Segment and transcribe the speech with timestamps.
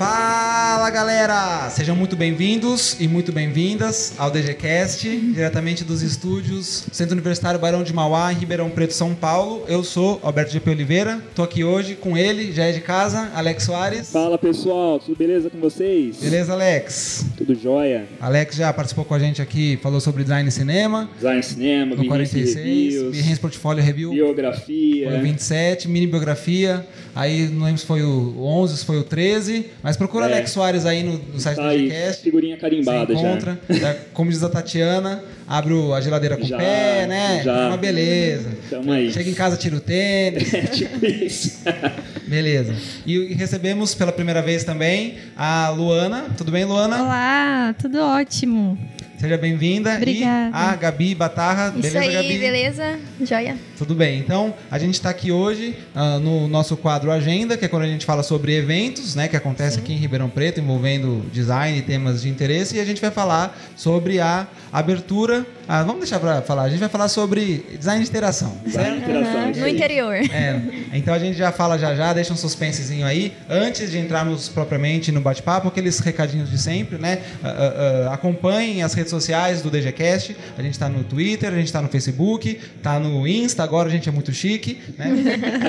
[0.00, 1.68] Fala galera!
[1.68, 7.92] Sejam muito bem-vindos e muito bem-vindas ao DGCast, diretamente dos estúdios Centro Universitário Barão de
[7.92, 9.62] Mauá, em Ribeirão Preto, São Paulo.
[9.68, 13.64] Eu sou Alberto GP Oliveira, tô aqui hoje com ele, já é de casa, Alex
[13.64, 14.10] Soares.
[14.10, 16.16] Fala pessoal, tudo beleza com vocês?
[16.16, 17.26] Beleza, Alex?
[17.40, 18.04] Tudo jóia.
[18.20, 21.08] Alex já participou com a gente aqui, falou sobre design e cinema.
[21.16, 24.10] Design e cinema, no 46, reviews, Behance Portfólio Review.
[24.10, 25.08] Biografia.
[25.08, 26.86] Foi o 27, mini biografia.
[27.14, 29.64] Aí não lembro se foi o 11, se foi o 13.
[29.82, 30.32] Mas procura é.
[30.34, 32.22] Alex Soares aí no, no site tá do podcast.
[32.22, 33.20] Figurinha carimbada já.
[33.20, 33.58] encontra.
[33.70, 37.40] Já, como diz a Tatiana, abre a geladeira com o pé, né?
[37.42, 37.56] Já.
[37.56, 38.50] É uma beleza.
[38.68, 39.10] Tamo aí.
[39.10, 40.50] Chega em casa, tira o tênis.
[40.60, 41.60] É, tipo isso.
[42.30, 42.74] beleza.
[43.04, 46.26] E recebemos pela primeira vez também a Luana.
[46.38, 47.02] Tudo bem, Luana?
[47.02, 48.78] Olá, tudo ótimo.
[49.18, 49.96] Seja bem-vinda.
[49.96, 50.56] Obrigada.
[50.56, 51.74] E a Gabi Batarra.
[51.76, 52.38] Isso beleza, aí, Gabi?
[52.38, 52.98] beleza?
[53.20, 53.56] Joia.
[53.80, 54.18] Tudo bem.
[54.18, 57.86] Então, a gente está aqui hoje uh, no nosso quadro Agenda, que é quando a
[57.86, 59.80] gente fala sobre eventos, né, que acontece Sim.
[59.80, 63.58] aqui em Ribeirão Preto, envolvendo design e temas de interesse, e a gente vai falar
[63.76, 65.46] sobre a abertura.
[65.66, 66.64] Ah, vamos deixar para falar.
[66.64, 68.54] A gente vai falar sobre design de interação.
[68.66, 69.44] Design de interação.
[69.44, 70.14] Uhum, no interior.
[70.14, 70.60] É.
[70.92, 75.12] Então a gente já fala já já, deixa um suspensezinho aí, antes de entrarmos propriamente
[75.12, 77.20] no bate-papo, aqueles recadinhos de sempre, né?
[77.42, 80.36] Uh, uh, uh, acompanhem as redes sociais do DGCast.
[80.58, 83.92] A gente está no Twitter, a gente está no Facebook, está no Insta, agora a
[83.92, 85.14] gente é muito chique, né?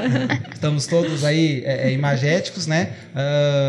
[0.51, 2.93] Estamos todos aí é, é, imagéticos, né?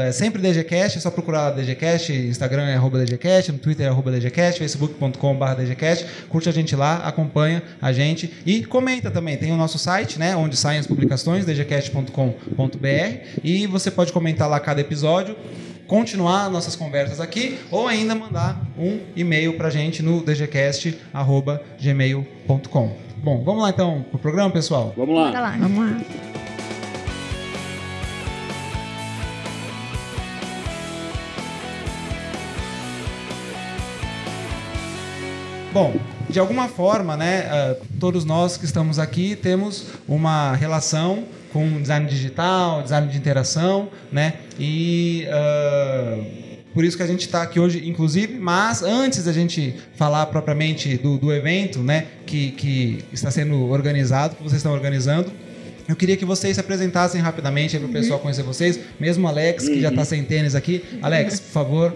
[0.07, 4.11] é sempre DGCast, é só procurar DGCast, Instagram é arroba DGCast, no Twitter é arroba
[4.11, 6.07] DGCast, facebook.com.br DGCast.
[6.31, 9.37] Curte a gente lá, acompanha a gente e comenta também.
[9.37, 10.35] Tem o nosso site, né?
[10.35, 12.19] Onde saem as publicações, dgcast.com.br
[13.45, 15.37] e você pode comentar lá cada episódio
[15.87, 23.12] continuar nossas conversas aqui ou ainda mandar um e-mail para a gente no dgcast.gmail.com.
[23.23, 24.93] Bom, vamos lá então pro programa, pessoal?
[24.97, 25.31] Vamos lá.
[25.31, 25.57] Lá.
[25.57, 26.01] Vamos lá.
[35.73, 35.95] Bom,
[36.29, 42.09] de alguma forma, né, uh, todos nós que estamos aqui temos uma relação com design
[42.09, 47.83] digital, design de interação, né, e uh, por isso que a gente está aqui hoje,
[47.89, 48.39] inclusive.
[48.39, 54.37] Mas antes da gente falar propriamente do, do evento, né, que, que está sendo organizado,
[54.37, 55.31] que vocês estão organizando,
[55.89, 58.23] eu queria que vocês se apresentassem rapidamente para o pessoal uhum.
[58.23, 59.81] conhecer vocês, mesmo Alex, que uhum.
[59.81, 60.83] já está sem tênis aqui.
[61.03, 61.95] Alex, por favor.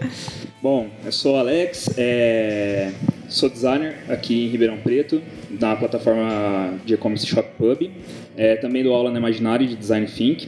[0.61, 2.91] Bom, eu sou o Alex, é...
[3.29, 7.89] sou designer aqui em Ribeirão Preto, na plataforma de e-commerce Shop Pub.
[8.35, 10.47] É, também dou aula na Imaginário de Design Think.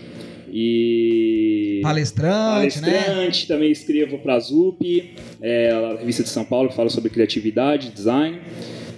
[0.52, 1.59] E.
[1.82, 3.48] Palestrante, Palestrante, né?
[3.48, 7.90] também escrevo para a ZUP, é, a revista de São Paulo que fala sobre criatividade,
[7.90, 8.40] design.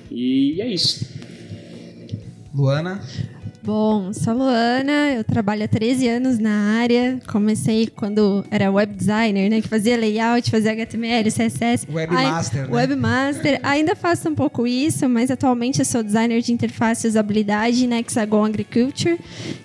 [0.09, 1.05] E é isso.
[2.53, 3.01] Luana?
[3.63, 7.19] Bom, sou a Luana, eu trabalho há 13 anos na área.
[7.27, 9.61] Comecei quando era web designer, né?
[9.61, 11.85] Que fazia layout, fazia HTML, CSS.
[11.87, 12.75] Webmaster, né?
[12.75, 13.59] Webmaster.
[13.61, 17.99] Ainda faço um pouco isso, mas atualmente eu sou designer de interface e usabilidade na
[17.99, 19.19] Hexagon Agriculture,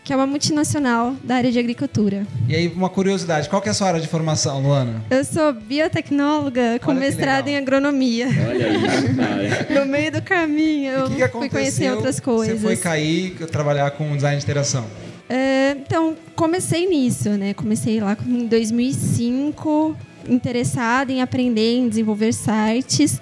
[0.05, 2.27] que é uma multinacional da área de agricultura.
[2.47, 5.03] E aí, uma curiosidade, qual que é a sua área de formação, Luana?
[5.09, 8.27] Eu sou biotecnóloga com Olha mestrado em agronomia.
[8.27, 9.81] Olha isso, cara.
[9.81, 12.61] No meio do caminho, eu O que, que fui conhecer outras coisas.
[12.61, 14.87] Você foi cair, trabalhar com design de interação?
[15.29, 17.53] É, então, comecei nisso, né?
[17.55, 19.97] Comecei lá em 2005,
[20.29, 23.21] interessada em aprender, em desenvolver sites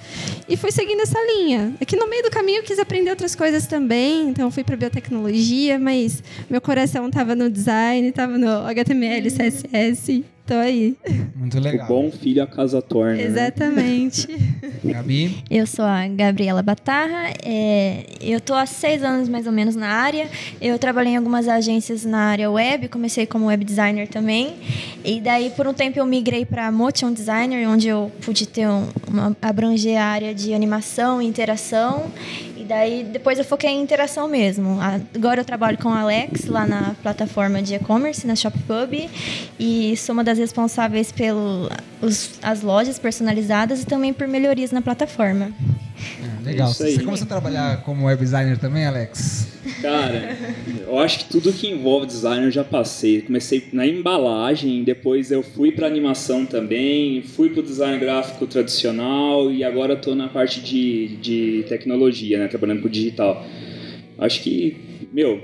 [0.48, 1.72] e fui seguindo essa linha.
[1.80, 5.78] Aqui no meio do caminho eu quis aprender outras coisas também, então fui para biotecnologia,
[5.78, 10.25] mas meu coração estava no design, estava no HTML, CSS.
[10.47, 10.94] Tô aí.
[11.34, 11.87] Muito legal.
[11.87, 13.15] O bom filho a casa torna.
[13.15, 13.22] né?
[13.22, 14.28] Exatamente.
[14.84, 15.43] Gabi?
[15.50, 19.88] Eu sou a Gabriela Batarra, é, eu tô há seis anos mais ou menos na
[19.88, 20.28] área.
[20.60, 24.55] Eu trabalhei em algumas agências na área web, comecei como web designer também.
[25.03, 28.87] E daí, por um tempo, eu migrei para motion designer, onde eu pude ter um,
[29.09, 32.11] uma, abranger a área de animação e interação.
[32.64, 34.78] E daí, depois eu foquei em interação mesmo.
[35.14, 39.11] Agora eu trabalho com o Alex, lá na plataforma de e-commerce, na ShopPub.
[39.61, 45.52] E sou uma das responsáveis pelas as lojas personalizadas e também por melhorias na plataforma.
[45.96, 46.69] É, legal.
[46.69, 46.75] Aí.
[46.75, 49.49] Você começou a trabalhar como web designer também, Alex?
[49.81, 50.37] Cara,
[50.87, 53.23] eu acho que tudo que envolve design eu já passei.
[53.23, 59.50] Comecei na embalagem, depois eu fui para animação também, fui para o design gráfico tradicional
[59.50, 63.44] e agora estou na parte de, de tecnologia, né, trabalhando com digital.
[64.19, 64.76] Acho que,
[65.12, 65.43] meu,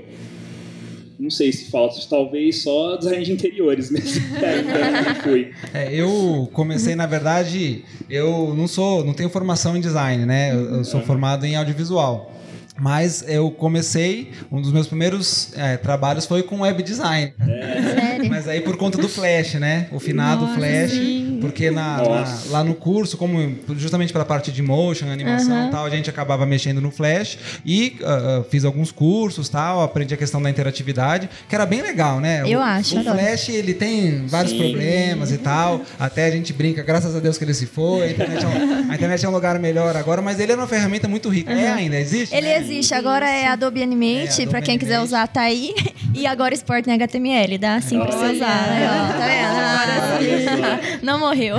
[1.21, 4.25] não sei se falta, talvez só design de interiores mesmo.
[5.05, 5.51] não fui.
[5.71, 10.51] É, eu comecei, na verdade, eu não sou, não tenho formação em design, né?
[10.51, 12.31] Eu, eu sou formado em audiovisual.
[12.79, 17.31] Mas eu comecei, um dos meus primeiros é, trabalhos foi com web design.
[17.37, 17.90] Sério?
[18.29, 19.87] Mas aí por conta do Flash, né?
[19.91, 20.91] O finado Nossa, Flash.
[20.91, 21.37] sim.
[21.41, 25.85] Porque na, na- lá no curso, como justamente pela parte de motion, animação e tal,
[25.85, 30.41] a gente acabava mexendo no Flash e ah, fiz alguns cursos tal, aprendi a questão
[30.41, 32.43] da interatividade, que era bem legal, né?
[32.45, 33.17] Eu o, acho, O adoro.
[33.17, 34.59] Flash, ele tem vários Sim.
[34.59, 35.81] problemas e tal.
[35.99, 38.03] Até a gente brinca, graças a Deus que ele se foi.
[38.03, 40.67] A internet é um, a internet é um lugar melhor agora, mas ele é uma
[40.67, 41.51] ferramenta muito rica.
[41.51, 42.35] É ainda, existe?
[42.35, 42.57] Ele né?
[42.59, 45.07] existe, agora é Adobe Animate, É, Adobe pra quem quiser Animate.
[45.13, 45.73] usar tá aí.
[46.13, 48.47] E agora Sport em HTML, dá assim pra você Olha.
[48.47, 51.05] Aí, ó, tá vendo?
[51.05, 51.55] Não morreu.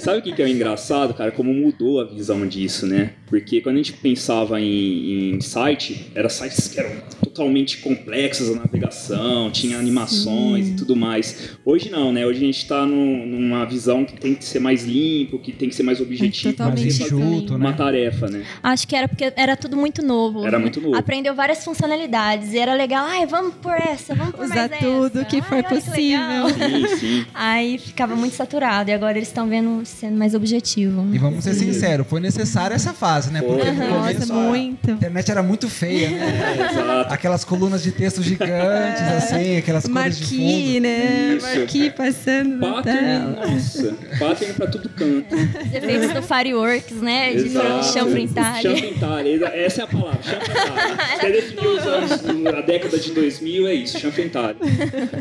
[0.00, 1.30] Sabe o que é o engraçado, cara?
[1.30, 3.10] Como mudou a visão disso, né?
[3.26, 6.90] Porque quando a gente pensava em, em site, eram sites que eram
[7.22, 11.50] totalmente complexos a navegação, tinha animações e tudo mais.
[11.64, 12.24] Hoje não, né?
[12.26, 15.68] Hoje a gente tá num- numa visão que tem que ser mais limpo, que tem
[15.68, 16.52] que ser mais objetivo.
[16.54, 17.76] totalmente Mais enxuto, uma né?
[17.76, 18.44] tarefa, né?
[18.62, 20.46] Acho que era porque era tudo muito novo.
[20.46, 20.96] Era muito novo.
[20.96, 22.52] Aprendeu várias funcionalidades.
[22.52, 23.04] E era legal.
[23.06, 25.24] Ai, vamos por essa, vamos por Usar mais tudo essa.
[25.24, 25.70] que Ai, legal.
[25.80, 26.48] Possível.
[26.48, 27.26] Sim, sim.
[27.34, 28.90] Aí ficava muito saturado.
[28.90, 31.06] E agora eles estão vendo sendo mais objetivo.
[31.12, 33.40] E vamos ser sinceros, foi necessária essa fase, né?
[33.42, 33.86] Porque no Foi.
[33.88, 34.90] começo Nossa, a- muito.
[34.90, 37.06] A internet era muito feia, né?
[37.08, 37.12] É.
[37.12, 40.80] Aquelas colunas de texto gigantes, assim, aquelas cores de fundo.
[40.80, 41.34] né?
[41.36, 41.46] Isso.
[41.58, 43.46] Marquee passando na tela.
[43.46, 45.34] nossa, pattern pra tudo canto.
[45.34, 47.32] Os efeitos do Fireworks, né?
[47.34, 47.92] De Exato.
[47.92, 48.62] chanfrintalha.
[48.76, 50.94] Chanfrintalha, essa é a palavra, chanfrintalha.
[51.20, 52.12] Você definiu os anos,
[52.48, 54.56] a década de 2000, é isso, chanfrintalha.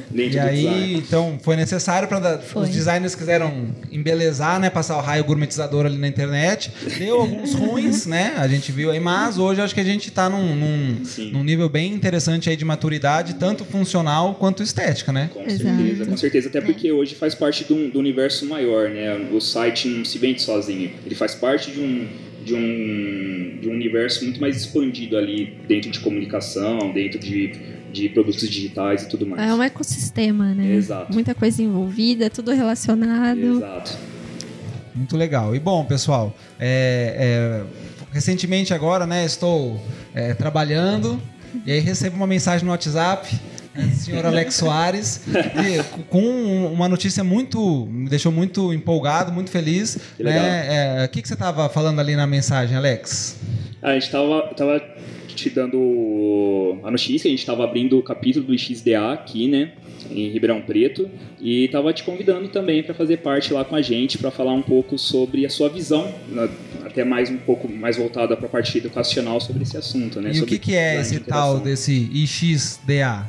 [0.09, 0.93] Dentro E aí, design.
[0.95, 4.69] então, foi necessário para os designers quiseram embelezar, né?
[4.69, 6.71] Passar o raio gourmetizador ali na internet.
[6.97, 8.33] Deu alguns ruins, né?
[8.37, 10.97] A gente viu aí, mas hoje acho que a gente tá num, num,
[11.31, 15.29] num nível bem interessante aí de maturidade, tanto funcional quanto estética, né?
[15.33, 15.63] Com Exato.
[15.63, 16.49] certeza, com certeza.
[16.49, 19.27] Até porque hoje faz parte do, do universo maior, né?
[19.31, 20.91] O site não se vende sozinho.
[21.05, 22.07] Ele faz parte de um,
[22.43, 27.51] de um, de um universo muito mais expandido ali dentro de comunicação, dentro de,
[27.93, 29.49] de produtos digitais e tudo mais.
[29.49, 30.73] É um ecossistema, né?
[30.73, 31.13] Exato.
[31.13, 33.57] Muita coisa envolvida, tudo relacionado.
[33.57, 33.97] Exato.
[34.95, 35.55] Muito legal.
[35.55, 37.63] E bom, pessoal, é, é,
[38.11, 39.79] recentemente agora, né, estou
[40.13, 41.21] é, trabalhando
[41.65, 43.39] e aí recebo uma mensagem no WhatsApp
[43.73, 45.21] né, do senhor Alex Soares
[46.09, 49.97] com uma notícia muito me deixou muito empolgado, muito feliz.
[50.15, 51.01] Que né?
[51.01, 53.37] É, O que, que você estava falando ali na mensagem, Alex?
[53.81, 54.81] A gente tava, tava
[55.33, 59.71] te dando a notícia, a gente tava abrindo o capítulo do XDA aqui, né,
[60.09, 61.09] em Ribeirão Preto,
[61.41, 64.61] e tava te convidando também para fazer parte lá com a gente, para falar um
[64.61, 66.13] pouco sobre a sua visão,
[66.85, 70.31] até mais um pouco mais voltada para a parte educacional sobre esse assunto, né?
[70.33, 73.27] e o que, que é esse tal desse IXDA?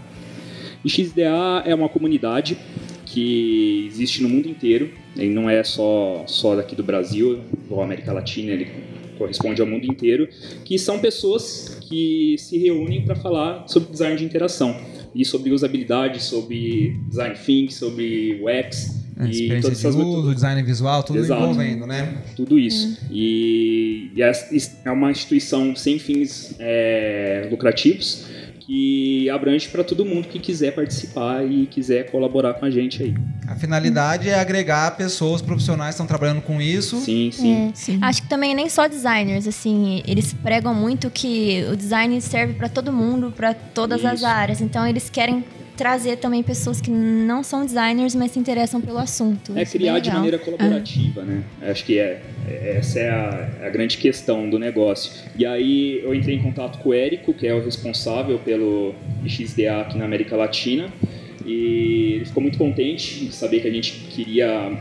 [0.84, 2.58] O XDA é uma comunidade
[3.06, 4.90] que existe no mundo inteiro.
[5.16, 7.40] Ele não é só, só daqui do Brasil
[7.70, 8.68] ou América Latina, ele
[9.14, 10.28] corresponde ao mundo inteiro.
[10.64, 14.76] Que são pessoas que se reúnem para falar sobre design de interação
[15.14, 20.34] e sobre usabilidade, sobre design thinking, sobre UX É, e experiência todas de essas uso,
[20.34, 21.42] design visual, tudo Exato.
[21.42, 22.22] envolvendo, né?
[22.34, 22.98] tudo isso.
[23.10, 24.32] E, e é
[24.84, 28.26] é uma instituição sem fins é, lucrativos
[28.66, 33.14] que abrange para todo mundo que quiser participar e quiser colaborar com a gente aí.
[33.46, 36.98] A finalidade é agregar pessoas profissionais que estão trabalhando com isso.
[37.00, 37.68] Sim, sim.
[37.68, 37.70] É.
[37.74, 37.98] Sim.
[38.00, 42.68] Acho que também nem só designers, assim, eles pregam muito que o design serve para
[42.68, 44.26] todo mundo, para todas as Isso.
[44.26, 44.60] áreas.
[44.62, 45.44] Então eles querem
[45.76, 49.56] trazer também pessoas que não são designers, mas se interessam pelo assunto.
[49.56, 51.42] É Isso criar de maneira colaborativa, né?
[51.62, 55.12] Acho que é, é- essa é a, a grande questão do negócio.
[55.36, 58.94] E aí eu entrei em contato com o Érico, que é o responsável pelo
[59.26, 60.92] XDA aqui na América Latina,
[61.44, 64.72] e ele ficou muito contente de saber que a gente queria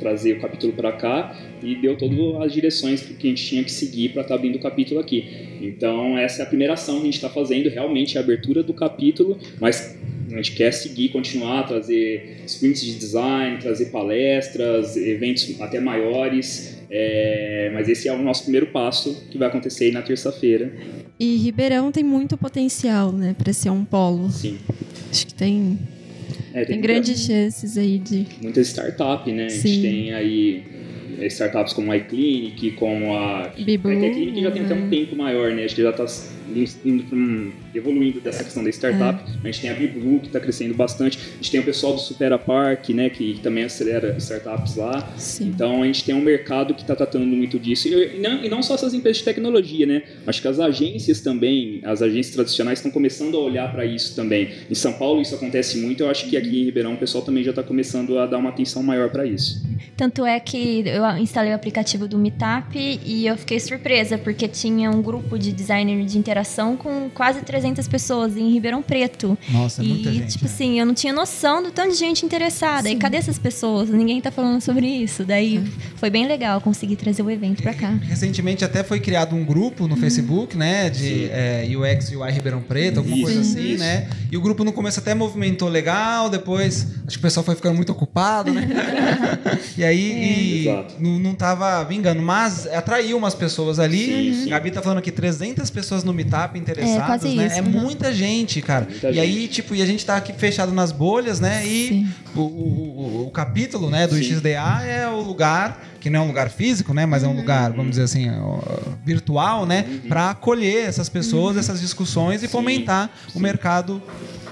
[0.00, 3.70] trazer o capítulo para cá e deu todas as direções que a gente tinha que
[3.72, 5.58] seguir para estar abrindo o capítulo aqui.
[5.60, 8.72] Então essa é a primeira ação que a gente está fazendo, realmente a abertura do
[8.72, 9.98] capítulo, mas
[10.30, 16.76] a gente quer seguir, continuar, trazer sprints de design, trazer palestras, eventos até maiores.
[16.90, 20.72] é, mas esse é o nosso primeiro passo que vai acontecer aí na terça-feira.
[21.20, 24.30] E Ribeirão tem muito potencial, né, para ser um polo.
[24.30, 24.56] Sim.
[25.10, 25.78] Acho que tem,
[26.54, 28.26] É, tem muita- grandes chances aí de.
[28.42, 29.46] muita startup, né?
[29.46, 29.82] A gente Sim.
[29.82, 30.62] tem aí
[31.18, 33.52] é, startups como a iClinic, como a.
[33.54, 33.74] É que a
[34.08, 35.64] iClinic já tem até um tempo maior, né?
[35.64, 36.06] Acho que já está
[37.74, 39.22] evoluindo dessa questão da startup.
[39.22, 39.48] É.
[39.48, 41.18] A gente tem a Biblu, que está crescendo bastante.
[41.18, 43.10] A gente tem o pessoal do Supera Park, né?
[43.10, 45.12] Que, também acelera startups lá.
[45.16, 45.48] Sim.
[45.48, 47.88] Então a gente tem um mercado que está tratando muito disso.
[47.88, 50.02] E, e não, e não só essas empresas de tecnologia, né?
[50.26, 54.50] Acho que as agências também, as agências tradicionais estão começando a olhar para isso também.
[54.70, 56.02] Em São Paulo isso acontece muito.
[56.02, 58.50] Eu acho que aqui em Ribeirão o pessoal também já está começando a dar uma
[58.50, 59.62] atenção maior para isso.
[59.96, 64.90] Tanto é que eu instalei o aplicativo do Meetup e eu fiquei surpresa, porque tinha
[64.90, 66.37] um grupo de designer de interação
[66.76, 69.36] com quase 300 pessoas em Ribeirão Preto.
[69.50, 70.32] Nossa, e, muita gente.
[70.32, 70.50] tipo né?
[70.52, 72.88] assim, eu não tinha noção do tanto de gente interessada.
[72.88, 72.98] E Sim.
[72.98, 73.88] cadê essas pessoas?
[73.88, 75.24] Ninguém tá falando sobre isso.
[75.24, 75.62] Daí
[75.96, 77.90] foi bem legal conseguir trazer o evento pra cá.
[78.02, 79.88] Recentemente até foi criado um grupo Uhum.
[79.90, 80.90] no Facebook, né?
[80.90, 83.24] De é, UX UI Ribeirão Preto, alguma Isso.
[83.24, 83.78] coisa assim, Isso.
[83.84, 84.08] né?
[84.30, 87.74] E o grupo no começo até movimentou legal, depois acho que o pessoal foi ficando
[87.76, 88.68] muito ocupado, né?
[89.76, 90.94] e aí e Exato.
[90.98, 94.04] não, não tava vingando, mas atraiu umas pessoas ali.
[94.34, 94.50] Sim, sim.
[94.50, 97.46] Gabi tá falando aqui 300 pessoas no Meetup interessadas, É, quase né?
[97.46, 97.70] isso, É uhum.
[97.70, 98.86] muita gente, cara.
[98.88, 99.48] Muita e aí, gente.
[99.54, 101.66] tipo, e a gente tá aqui fechado nas bolhas, né?
[101.66, 104.22] E o, o- o- o capítulo, né, do Sim.
[104.22, 107.72] XDA é o lugar que não é um lugar físico, né, mas é um lugar,
[107.72, 108.28] vamos dizer assim,
[109.04, 113.40] virtual, né, para acolher essas pessoas, essas discussões e Sim, fomentar o sim.
[113.40, 114.00] mercado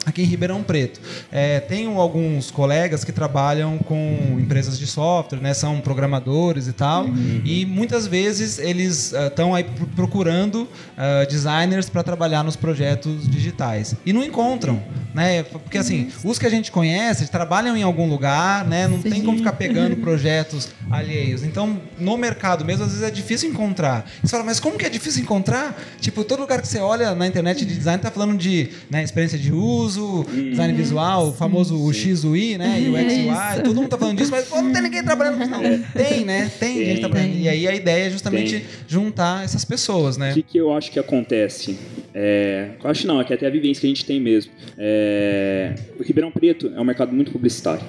[0.06, 1.00] aqui em Ribeirão Preto.
[1.32, 7.06] É, tenho alguns colegas que trabalham com empresas de software, né, são programadores e tal,
[7.44, 13.94] e muitas vezes eles estão aí pro- procurando ah, designers para trabalhar nos projetos digitais
[14.06, 14.80] e não encontram,
[15.14, 15.42] né?
[15.42, 18.86] Porque assim, os que a gente conhece trabalham em algum lugar, né?
[18.86, 21.42] Não tem como ficar pegando projetos alheios.
[21.42, 24.08] Então, no mercado mesmo, às vezes é difícil encontrar.
[24.22, 25.76] Você fala, mas como que é difícil encontrar?
[26.00, 29.38] Tipo, todo lugar que você olha na internet de design tá falando de né, experiência
[29.38, 32.80] de uso, design visual, o famoso o X, o Y, né?
[32.80, 33.62] E o X, o Y.
[33.64, 35.60] Todo mundo tá falando disso, mas pô, não tem ninguém trabalhando com isso, não.
[35.92, 36.50] Tem, né?
[36.58, 37.32] Tem, Tem, gente trabalhando.
[37.32, 37.42] tem.
[37.42, 38.66] E aí a ideia é justamente Tem.
[38.86, 40.30] juntar essas pessoas, né?
[40.30, 41.78] O que, que eu acho que acontece?
[42.14, 44.52] É, eu acho não, é que até a vivência que a gente tem mesmo.
[44.78, 47.84] É, o Ribeirão Preto é um mercado muito publicitário.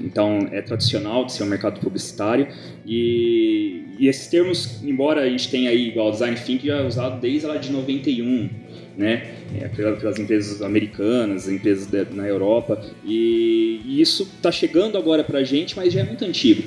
[0.00, 2.48] Então, é tradicional de ser um mercado publicitário.
[2.84, 6.86] E, e esses termos, embora a gente tenha aí, igual o design thinking, já é
[6.86, 8.50] usado desde lá de 91,
[8.96, 9.34] né?
[9.60, 12.80] É, pela- pelas empresas americanas, empresas da- na Europa.
[13.04, 16.62] E, e isso está chegando agora para a gente, mas já é muito antigo.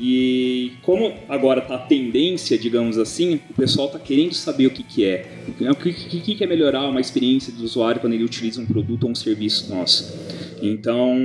[0.00, 4.82] E como agora tá a tendência, digamos assim, o pessoal tá querendo saber o que,
[4.82, 5.26] que é.
[5.70, 9.04] O que, que, que é melhorar uma experiência do usuário quando ele utiliza um produto
[9.04, 10.16] ou um serviço nosso.
[10.62, 11.16] Então,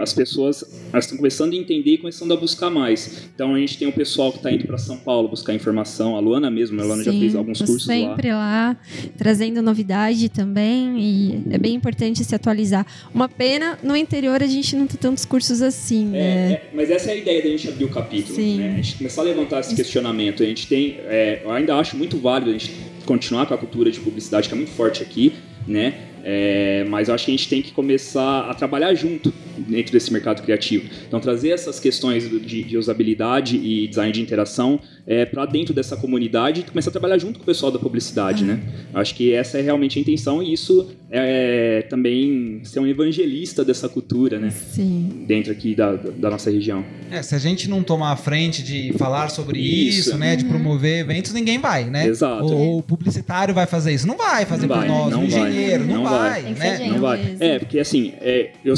[0.00, 3.28] as pessoas estão começando a entender e começando a buscar mais.
[3.34, 6.16] Então, a gente tem o pessoal que está indo para São Paulo buscar informação.
[6.16, 7.94] A Luana mesmo, a Luana já Sim, fez alguns cursos lá.
[7.94, 8.76] sempre lá.
[9.16, 12.86] trazendo novidade também e é bem importante se atualizar.
[13.14, 16.18] Uma pena, no interior a gente não tem tantos cursos assim, né?
[16.18, 18.58] É, é, mas essa é a ideia da gente abrir o capítulo, Sim.
[18.58, 18.72] né?
[18.72, 20.42] A gente começar a levantar esse questionamento.
[20.42, 23.90] A gente tem, é, eu ainda acho muito válido a gente continuar com a cultura
[23.90, 25.32] de publicidade que é muito forte aqui,
[25.66, 25.94] né?
[26.24, 30.12] É, mas eu acho que a gente tem que começar a trabalhar junto dentro desse
[30.12, 30.88] mercado criativo.
[31.06, 35.96] Então, trazer essas questões de, de usabilidade e design de interação é, para dentro dessa
[35.96, 38.60] comunidade e começar a trabalhar junto com o pessoal da publicidade, né?
[38.92, 43.64] Eu acho que essa é realmente a intenção e isso é também ser um evangelista
[43.64, 44.50] dessa cultura, né?
[44.50, 45.24] Sim.
[45.26, 46.84] Dentro aqui da, da nossa região.
[47.10, 50.18] É, se a gente não tomar a frente de falar sobre isso, Isso.
[50.18, 52.06] né, de promover eventos, ninguém vai, né?
[52.06, 52.44] Exato.
[52.44, 54.06] Ou o publicitário vai fazer isso.
[54.06, 56.42] Não vai fazer Não por vai, nós, não o engenheiro, vai, não, não vai, vai.
[56.42, 56.70] Tem que né?
[56.70, 56.92] ser gente.
[56.92, 57.18] Não vai.
[57.18, 57.44] Beleza.
[57.44, 58.74] É, porque assim, é, eu,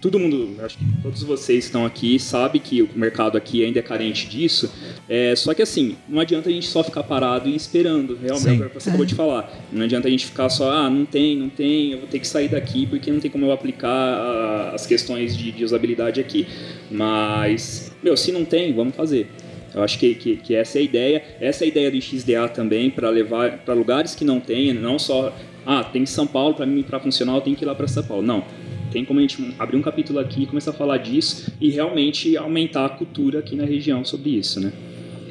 [0.00, 3.78] todo mundo, acho que todos vocês que estão aqui sabe que o mercado aqui ainda
[3.78, 4.72] é carente disso.
[5.08, 8.18] É, só que assim, não adianta a gente só ficar parado e esperando.
[8.22, 8.62] Realmente, Sim.
[8.62, 9.52] é o que você acabou de falar.
[9.72, 12.26] Não adianta a gente ficar só, ah, não tem, não tem, eu vou ter que
[12.26, 16.46] sair daqui porque não tem como eu aplicar as questões de, de usabilidade aqui.
[16.90, 19.28] Mas, meu, se não tem, vamos fazer.
[19.74, 21.24] Eu acho que, que, que essa é a ideia.
[21.40, 24.98] Essa é a ideia do XDA também, para levar para lugares que não tem, não
[24.98, 27.74] só, ah, tem em São Paulo, para mim, para funcionar, eu tenho que ir lá
[27.74, 28.22] para São Paulo.
[28.22, 28.44] Não.
[28.90, 32.86] Tem como a gente abrir um capítulo aqui começar a falar disso e realmente aumentar
[32.86, 34.72] a cultura aqui na região sobre isso, né?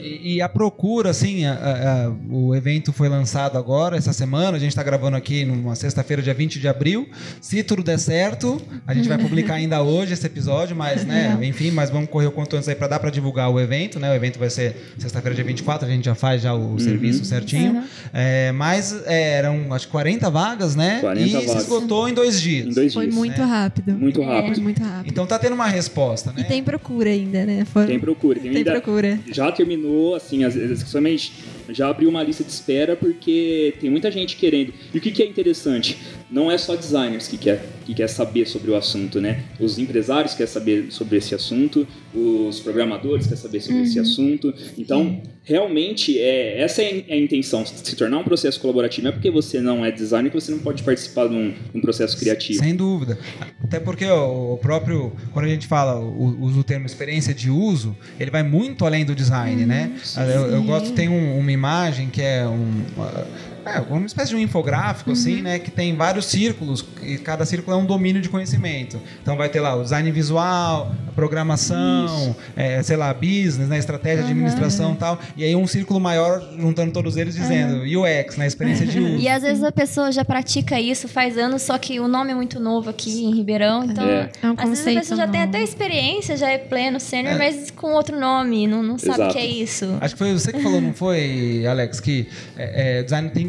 [0.03, 4.57] E, e a procura, assim, a- a- a- o evento foi lançado agora, essa semana,
[4.57, 7.07] a gente está gravando aqui numa sexta-feira, dia 20 de abril.
[7.39, 11.71] Se tudo der certo, a gente vai publicar ainda hoje esse episódio, mas, né, enfim,
[11.71, 14.11] mas vamos correr o quanto antes aí para dar para divulgar o evento, né?
[14.11, 17.83] O evento vai ser sexta-feira, dia 24, a gente já faz já o serviço certinho.
[18.13, 20.99] É, mas é, eram, acho que 40 vagas, né?
[21.01, 21.63] 40 e se vagas.
[21.63, 22.67] esgotou em dois dias.
[22.67, 23.15] Em dois Foi dias.
[23.15, 23.93] muito rápido.
[23.93, 24.61] Muito Foi rápido.
[24.61, 25.11] muito rápido.
[25.11, 26.41] Então tá tendo uma resposta, né?
[26.41, 27.65] E tem procura ainda, né?
[27.65, 28.39] Foi- Tem procura.
[28.39, 29.19] Tem, Tem ainda- procura.
[29.31, 31.33] já terminou, assim, às vezes, somente
[31.69, 34.73] já abriu uma lista de espera porque tem muita gente querendo.
[34.93, 35.97] E o que, que é interessante?
[36.31, 39.43] Não é só designers que quer, que quer saber sobre o assunto, né?
[39.59, 44.53] Os empresários querem saber sobre esse assunto, os programadores querem saber sobre esse assunto.
[44.77, 49.03] Então, realmente, é, essa é a intenção, se tornar um processo colaborativo.
[49.03, 51.81] Não é porque você não é designer que você não pode participar de um, um
[51.81, 52.63] processo criativo.
[52.63, 53.17] Sem dúvida.
[53.63, 57.49] Até porque o o próprio, quando a gente fala, o- usa o termo experiência de
[57.49, 59.91] uso, ele vai muito além do design, né?
[60.17, 62.81] Eu, eu gosto, tem um- uma imagem que é um.
[62.97, 65.59] uh, é, uma espécie de um infográfico, assim, né?
[65.59, 68.99] Que tem vários círculos e cada círculo é um domínio de conhecimento.
[69.21, 73.77] Então vai ter lá o design visual, a programação, é, sei lá, business, né?
[73.77, 75.19] Estratégia, administração e tal.
[75.37, 78.47] E aí um círculo maior juntando todos eles dizendo UX, né?
[78.47, 79.15] Experiência de uso.
[79.17, 82.35] E às vezes a pessoa já pratica isso faz anos, só que o nome é
[82.35, 83.83] muito novo aqui em Ribeirão.
[83.85, 84.29] Então, É.
[84.41, 87.37] É um às vezes a pessoa já tem até experiência, já é pleno, sênior, É.
[87.37, 89.97] mas com outro nome, não, não sabe o que é isso.
[90.01, 91.99] Acho que foi você que falou, não foi, Alex?
[91.99, 92.27] Que
[92.57, 93.03] é, é,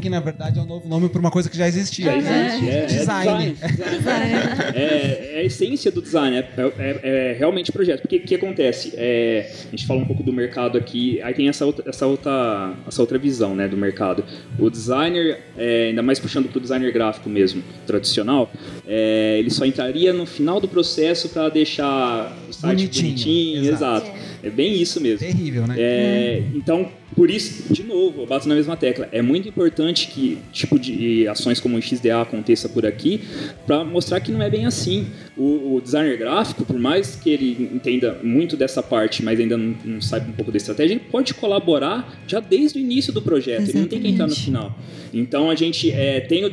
[0.05, 2.05] thinking, na verdade, é um novo nome para uma coisa que já existia.
[2.07, 3.53] Já existe, é, é Design.
[3.55, 4.35] design.
[4.75, 6.45] É, é a essência do design, é,
[6.79, 8.03] é- é realmente projeto.
[8.03, 8.93] Porque o que acontece?
[8.97, 12.75] É, a gente fala um pouco do mercado aqui, aí tem essa outra, essa outra,
[12.87, 14.25] essa outra visão né, do mercado.
[14.59, 18.51] O designer, é, ainda mais puxando para o designer gráfico mesmo, tradicional,
[18.87, 24.07] é, ele só entraria no final do processo para deixar o site Bonitinho, bonitinho, exato.
[24.07, 24.25] exato.
[24.43, 25.19] É bem isso mesmo.
[25.21, 25.75] Terrível, né?
[25.79, 29.09] É, Então, por isso, de novo, eu bato na mesma tecla.
[29.12, 33.21] É muito importante que tipo de ações como o XDA aconteça por aqui
[33.66, 35.06] para mostrar que não é bem assim.
[35.37, 39.75] O, o designer gráfico, por mais que ele entenda muito dessa parte, mas ainda não,
[39.85, 43.68] não saiba um pouco da estratégia, ele pode colaborar já desde o início do projeto.
[43.68, 44.44] Ele não tem que entrar no Exatamente.
[44.44, 44.78] final.
[45.12, 46.50] Então, a gente é, tem o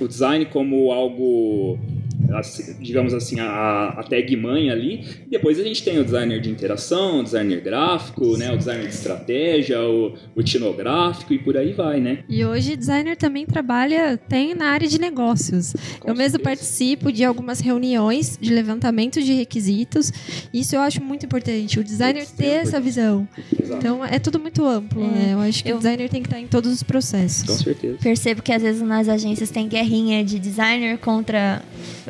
[0.00, 1.78] o design como algo
[2.80, 5.04] digamos assim, a, a tag mãe ali.
[5.28, 8.94] Depois a gente tem o designer de interação, o designer gráfico, né, o designer de
[8.94, 12.18] estratégia, o, o etnográfico e por aí vai, né?
[12.28, 15.74] E hoje designer também trabalha, tem na área de negócios.
[16.00, 20.12] Com eu mesmo participo de algumas reuniões de levantamento de requisitos.
[20.52, 23.28] Isso eu acho muito importante, o designer Putz, ter tem essa visão.
[23.60, 23.78] Exato.
[23.78, 25.06] Então é tudo muito amplo, É.
[25.06, 25.28] né?
[25.32, 27.58] Eu acho que Eu- o designer tem que estar em todos os Com processos.
[27.60, 27.98] certeza.
[28.02, 31.62] Percebo que às vezes nas agências tem guerrinha de designer contra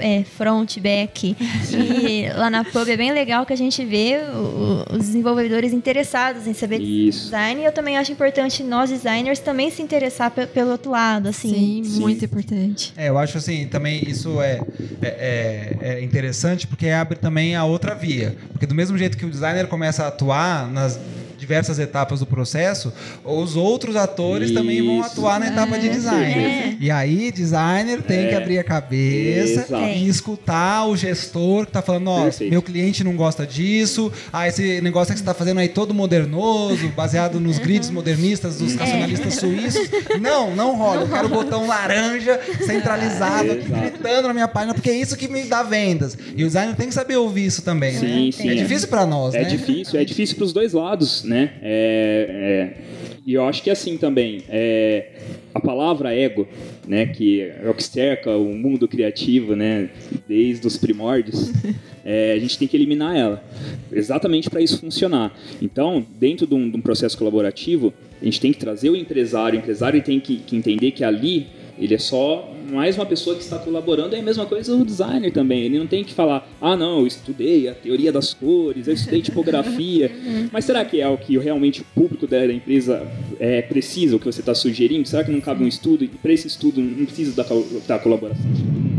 [0.07, 1.37] é, front, back.
[1.73, 6.47] E lá na pub é bem legal que a gente vê o- os desenvolvedores interessados
[6.47, 7.25] em saber Isso.
[7.25, 7.63] design.
[7.63, 11.53] E eu também acho importante nós designers também se interessar pe- pelo outro lado, assim.
[11.53, 12.01] Sim, Sim.
[12.01, 12.93] muito importante.
[12.97, 14.61] É, eu acho assim, também isso é,
[15.03, 18.37] é, é- é interessante porque abre também a outra via.
[18.53, 20.99] Porque do mesmo jeito que o designer começa a atuar nas
[21.47, 22.93] diversas etapas do processo,
[23.25, 25.11] os outros atores também vão Isso.
[25.13, 26.35] atuar na etapa de É, design.
[26.45, 26.77] é.
[26.81, 28.37] E aí, designer tem que É.
[28.37, 29.85] abrir a cabeça Exato.
[29.85, 34.81] e escutar o gestor que tá falando, ó, meu cliente não gosta disso, ah, esse
[34.81, 39.89] negócio que você tá fazendo aí todo modernoso, baseado nos grids modernistas dos racionalistas suíços.
[40.21, 41.03] Não, não rola.
[41.03, 43.81] Eu quero o botão laranja centralizado aqui, Exato.
[43.83, 46.17] gritando na minha página, porque é isso que me dá vendas.
[46.37, 48.01] E o designer tem que saber ouvir isso também, né?
[48.01, 48.49] Sim, sim.
[48.51, 49.49] É difícil pra nós, É né?
[49.49, 51.36] difícil, é difícil para os dois lados, né?
[51.63, 52.83] É, é,
[53.27, 55.11] e eu acho que assim também, é,
[55.53, 56.47] a palavra ego,
[56.87, 59.91] né, que é o que cerca o mundo criativo, né,
[60.29, 61.53] desde os primórdios,
[62.05, 63.45] é, a gente tem que eliminar ela,
[63.91, 65.37] exatamente para isso funcionar.
[65.61, 69.59] Então, dentro de um, de um processo colaborativo, a gente tem que trazer o empresário,
[69.59, 73.43] o empresário tem que, que entender que ali ele é só mais uma pessoa que
[73.43, 75.63] está colaborando, é a mesma coisa o designer também.
[75.63, 79.23] Ele não tem que falar, ah, não, eu estudei a teoria das cores, eu estudei
[79.23, 80.11] tipografia.
[80.53, 83.07] Mas será que é o que realmente o público da empresa
[83.39, 85.07] é, precisa, o que você está sugerindo?
[85.07, 86.05] Será que não cabe um estudo?
[86.05, 87.47] E para esse estudo não precisa da,
[87.87, 88.97] da colaboração de todo mundo?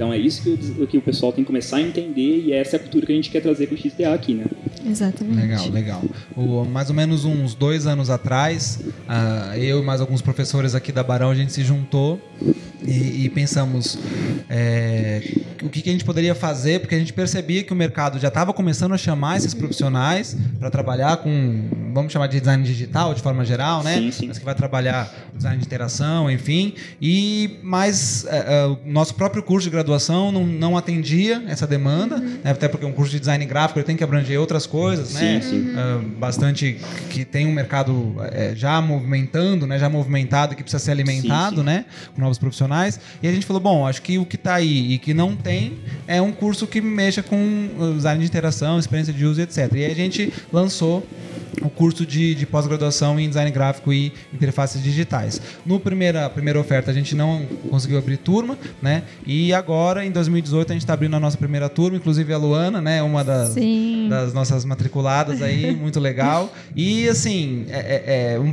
[0.00, 2.76] Então é isso que o, que o pessoal tem que começar a entender e essa
[2.76, 4.46] é a cultura que a gente quer trazer com o XDA aqui, né?
[4.86, 5.36] Exatamente.
[5.40, 6.02] Legal, legal.
[6.36, 8.78] O- mais ou menos uns dois anos atrás,
[9.08, 12.20] ah, eu e mais alguns professores aqui da Barão, a gente se juntou
[12.82, 13.98] e, e pensamos
[14.48, 15.22] é,
[15.62, 18.28] o que, que a gente poderia fazer, porque a gente percebia que o mercado já
[18.28, 23.20] estava começando a chamar esses profissionais para trabalhar com, vamos chamar de design digital de
[23.20, 23.96] forma geral, né?
[23.96, 24.26] Sim, sim.
[24.28, 26.74] Mas que vai trabalhar design de interação, enfim.
[27.00, 32.16] E mas é, é, o nosso próprio curso de graduação não, não atendia essa demanda,
[32.18, 32.40] né?
[32.50, 35.40] até porque um curso de design gráfico ele tem que abranger outras coisas, né?
[35.40, 35.72] Sim.
[35.76, 36.78] Ah, bastante
[37.10, 39.78] que tem um mercado é, já movimentando, né?
[39.78, 41.84] Já movimentado que precisa ser alimentado, Sim, né?
[42.14, 43.00] Com novos profissionais.
[43.22, 45.78] E a gente falou, bom, acho que o que está aí e que não tem
[46.06, 49.70] é um curso que mexa com o design de interação, experiência de uso, etc.
[49.74, 51.06] E aí a gente lançou
[51.62, 55.40] o curso de, de pós-graduação em design gráfico e interfaces digitais.
[55.66, 59.02] No primeira primeira oferta a gente não conseguiu abrir turma, né?
[59.26, 62.80] E agora em 2018 a gente está abrindo a nossa primeira turma, inclusive a Luana,
[62.80, 63.02] né?
[63.02, 63.54] Uma das
[64.08, 66.52] das nossas matriculadas aí, muito legal.
[66.74, 68.52] E assim, é, é, é, um,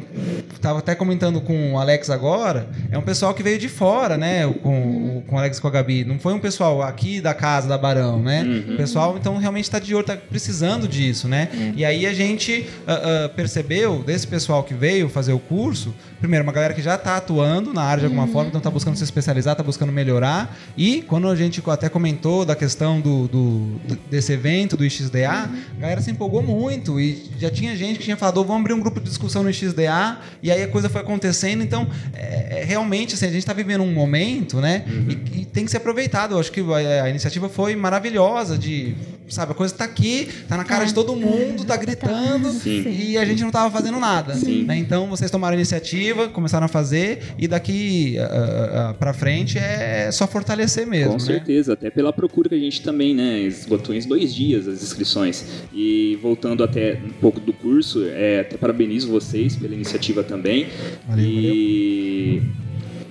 [0.61, 4.47] tava até comentando com o Alex agora, é um pessoal que veio de fora, né?
[4.61, 6.03] Com, o- com o Alex e com a Gabi.
[6.03, 8.43] Não foi um pessoal aqui da casa da Barão, né?
[8.43, 8.73] Uhum.
[8.73, 11.49] O pessoal, então, realmente está de olho, tá precisando disso, né?
[11.75, 16.43] E aí a gente uh, uh, percebeu desse pessoal que veio fazer o curso, primeiro,
[16.43, 18.31] uma galera que já está atuando na área de alguma uhum.
[18.31, 20.57] forma, então está buscando se especializar, está buscando melhorar.
[20.77, 25.61] E quando a gente até comentou da questão do, do desse evento, do IXDA, uhum.
[25.77, 28.79] a galera se empolgou muito e já tinha gente que tinha falado, vamos abrir um
[28.79, 31.61] grupo de discussão no IXDA, e aí a coisa foi acontecendo.
[31.61, 34.85] Então, é, é realmente, assim, a gente está vivendo um momento, né?
[34.87, 35.07] Uhum.
[35.09, 36.35] E, e, tem que ser aproveitado.
[36.35, 38.95] Eu acho que a, a iniciativa foi maravilhosa de,
[39.27, 42.83] sabe, a coisa está aqui, está na cara de todo mundo, está gritando, Sim.
[42.87, 44.33] e a gente não estava fazendo nada.
[44.35, 44.77] Né?
[44.77, 50.09] Então, vocês tomaram a iniciativa, começaram a fazer, e daqui uh, uh, para frente é
[50.11, 51.13] só fortalecer mesmo.
[51.13, 51.25] Com né?
[51.25, 53.39] certeza, até pela procura que a gente também, né?
[53.41, 55.45] Esgotou em dois dias as inscrições.
[55.73, 60.67] E voltando até um pouco do curso, é, até parabenizo vocês pela iniciativa também.
[61.07, 62.67] Valeu, e valeu.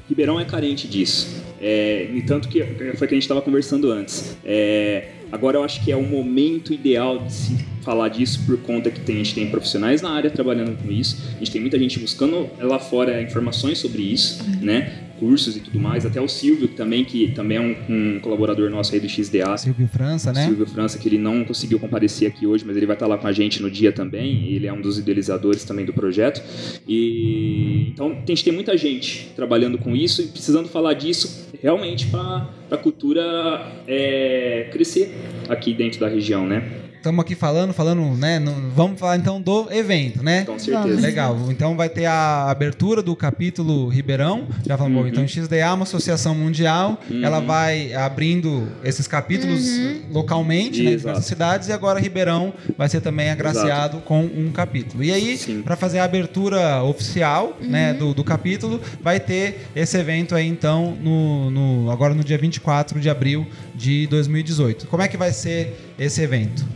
[0.08, 1.45] Ribeirão é carente disso.
[1.60, 2.62] É, e tanto que
[2.96, 4.36] foi que a gente estava conversando antes.
[4.44, 8.90] É, agora eu acho que é o momento ideal de se falar disso por conta
[8.90, 11.78] que tem, a gente tem profissionais na área trabalhando com isso, a gente tem muita
[11.78, 15.05] gente buscando lá fora informações sobre isso, né?
[15.18, 18.94] Cursos e tudo mais, até o Silvio também, que também é um, um colaborador nosso
[18.94, 19.56] aí do XDA.
[19.56, 20.46] Silvio França, né?
[20.46, 23.26] Silvio França, que ele não conseguiu comparecer aqui hoje, mas ele vai estar lá com
[23.26, 26.42] a gente no dia também, ele é um dos idealizadores também do projeto.
[26.86, 32.06] E então a gente tem muita gente trabalhando com isso e precisando falar disso realmente
[32.06, 35.14] para a cultura é, crescer
[35.48, 36.85] aqui dentro da região, né?
[37.06, 38.40] Estamos aqui falando, falando, né?
[38.40, 40.44] No, vamos falar então do evento, né?
[40.44, 41.00] Com certeza.
[41.00, 41.38] Legal.
[41.50, 44.48] Então vai ter a abertura do capítulo Ribeirão.
[44.66, 45.08] Já falamos, uhum.
[45.08, 47.00] então XDA é uma associação mundial.
[47.08, 47.24] Uhum.
[47.24, 50.00] Ela vai abrindo esses capítulos uhum.
[50.10, 50.94] localmente, né?
[50.94, 51.68] Em diversas cidades.
[51.68, 53.98] E agora Ribeirão vai ser também agraciado Exato.
[53.98, 55.04] com um capítulo.
[55.04, 57.92] E aí, para fazer a abertura oficial, né?
[57.92, 57.98] Uhum.
[57.98, 62.98] Do, do capítulo, vai ter esse evento aí então no, no agora no dia 24
[62.98, 64.88] de abril de 2018.
[64.88, 66.66] Como é que vai ser esse evento?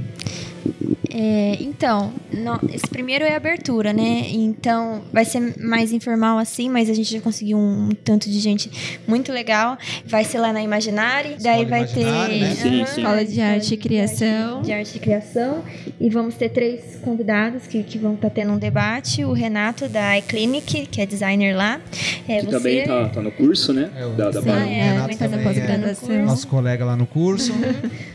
[1.12, 4.26] É, então, no, esse primeiro é a abertura, né?
[4.30, 8.38] Então, vai ser mais informal assim, mas a gente já conseguiu um, um tanto de
[8.38, 9.76] gente muito legal.
[10.06, 12.54] Vai ser lá na Imaginari, daí vai ter né?
[12.54, 13.00] sim, sim.
[13.00, 14.62] Escola de Arte e Criação.
[14.62, 15.64] De Arte e Criação.
[16.00, 19.24] E vamos ter três convidados que, que vão estar tá tendo um debate.
[19.24, 21.80] O Renato da iClinic, que é designer lá.
[22.28, 22.50] É, que você...
[22.52, 23.90] também está tá no curso, né?
[23.96, 27.52] É, o, da, da sim, é, Renato tá também é nosso colega lá no curso.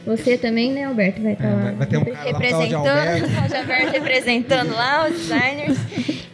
[0.06, 1.22] você também, né, Alberto?
[1.22, 1.72] Vai estar tá é, lá.
[1.72, 5.78] Vai ter um cara representando, o Alberto representando lá os designers.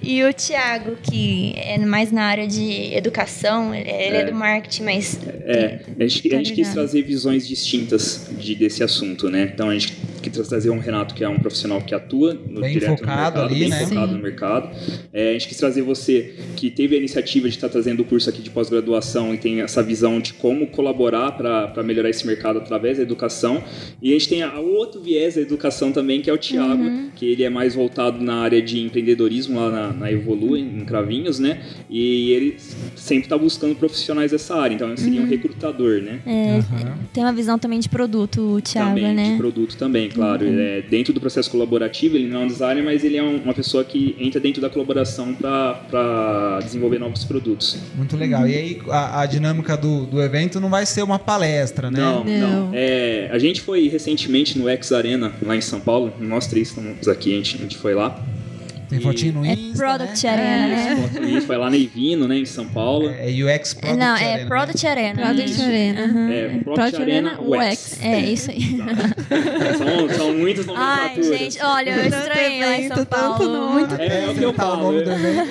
[0.01, 4.83] E o Thiago, que é mais na área de educação, ele é, é do marketing,
[4.83, 5.19] mas.
[5.45, 9.51] É, a gente, tá a gente quis trazer visões distintas de, desse assunto, né?
[9.53, 12.73] Então a gente quis trazer um Renato que é um profissional que atua no, bem
[12.73, 13.85] direto focado no mercado, ali, bem né?
[13.85, 14.13] focado Sim.
[14.13, 14.69] no mercado.
[15.11, 18.29] É, a gente quis trazer você que teve a iniciativa de estar trazendo o curso
[18.29, 22.97] aqui de pós-graduação e tem essa visão de como colaborar para melhorar esse mercado através
[22.97, 23.63] da educação.
[24.01, 27.11] E a gente tem a, outro viés da educação também, que é o Tiago, uhum.
[27.15, 31.39] que ele é mais voltado na área de empreendedorismo lá na, na Evolua, em Cravinhos,
[31.39, 31.61] né?
[31.89, 32.57] E ele
[32.95, 35.25] sempre está buscando profissionais dessa área, então seria uhum.
[35.25, 36.19] um recrutador, né?
[36.25, 36.93] É, uhum.
[37.13, 39.31] Tem uma visão também de produto, o Thiago, também, né?
[39.31, 40.45] de produto também, claro.
[40.45, 40.59] Uhum.
[40.59, 43.53] É, dentro do processo colaborativo, ele não é um designer, mas ele é um, uma
[43.53, 47.77] pessoa que entra dentro da colaboração para desenvolver novos produtos.
[47.95, 48.47] Muito legal.
[48.47, 51.99] E aí, a, a dinâmica do, do evento não vai ser uma palestra, né?
[51.99, 52.67] Não, não.
[52.67, 52.71] não.
[52.73, 57.07] É, a gente foi recentemente no X Arena, lá em São Paulo, nós três estamos
[57.07, 58.21] aqui, a gente, a gente foi lá.
[58.91, 60.33] Tem fotinho no é Insta, É Product né?
[60.33, 60.95] Arena, é.
[60.95, 61.29] né?
[61.31, 63.09] Isso, foi lá na Ivino, né, em São Paulo.
[63.09, 64.49] É, é UX Product Não, é Arena.
[64.49, 64.91] Product né?
[64.91, 65.21] Arena.
[65.21, 66.01] Product Arena.
[66.01, 66.29] Uhum.
[66.29, 67.99] É, Product, Product Arena, UX.
[68.01, 68.77] É, isso aí.
[69.77, 71.31] são, são muitas nomenclaturas.
[71.31, 73.71] Ai, gente, olha, eu estranhei lá em São Paulo.
[73.71, 74.93] Muito é, é o que eu falo.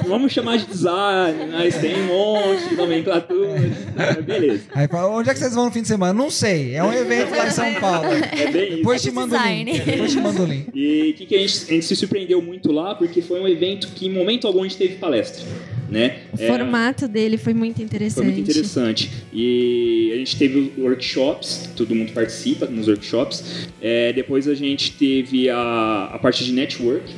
[0.06, 3.58] Vamos chamar de design, mas tem um monte de nomenclatura.
[3.96, 4.20] É.
[4.20, 4.64] Beleza.
[4.74, 6.12] Aí onde é que vocês vão no fim de semana?
[6.12, 6.74] Não sei.
[6.74, 8.08] É um evento lá em São Paulo.
[8.10, 8.76] É bem isso.
[8.76, 9.80] Depois te mando o link.
[9.80, 10.70] Depois te mando o link.
[10.74, 13.46] E o que, que a, gente, a gente se surpreendeu muito lá, porque foi um
[13.46, 15.46] evento que em momento algum a gente teve palestra.
[15.88, 16.18] Né?
[16.36, 18.24] O é, formato dele foi muito interessante.
[18.24, 19.08] Foi muito interessante.
[19.32, 23.68] E a gente teve workshops, todo mundo participa nos workshops.
[23.80, 27.12] É, depois a gente teve a, a parte de network,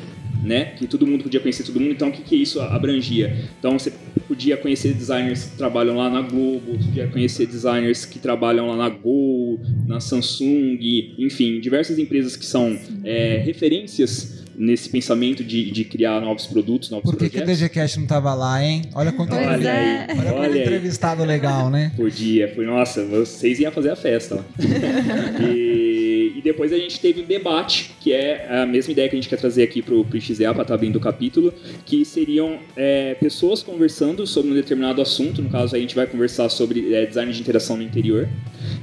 [0.44, 0.75] né?
[0.77, 1.92] Que todo mundo podia conhecer todo mundo.
[1.92, 3.35] Então, o que, que isso abrangia?
[3.59, 3.90] Então, você
[4.29, 8.88] podia conhecer designers que trabalham lá na Globo, podia conhecer designers que trabalham lá na
[8.90, 10.79] Gol, na Samsung,
[11.18, 17.04] enfim, diversas empresas que são é, referências nesse pensamento de, de criar novos produtos, novos
[17.04, 17.58] Por que, projetos.
[17.58, 18.82] que o DGCast não estava lá, hein?
[18.94, 21.92] Olha quanto olha, olha aí, olha, olha entrevistado legal, né?
[21.96, 24.44] Podia, foi, nossa, vocês iam fazer a festa lá.
[26.22, 29.28] e, depois a gente teve o debate, que é a mesma ideia que a gente
[29.28, 31.52] quer trazer aqui pro, pro XDA, para estar abrindo o capítulo,
[31.85, 36.48] que seriam é, pessoas conversando sobre um determinado assunto, no caso a gente vai conversar
[36.48, 38.28] sobre é, design de interação no interior,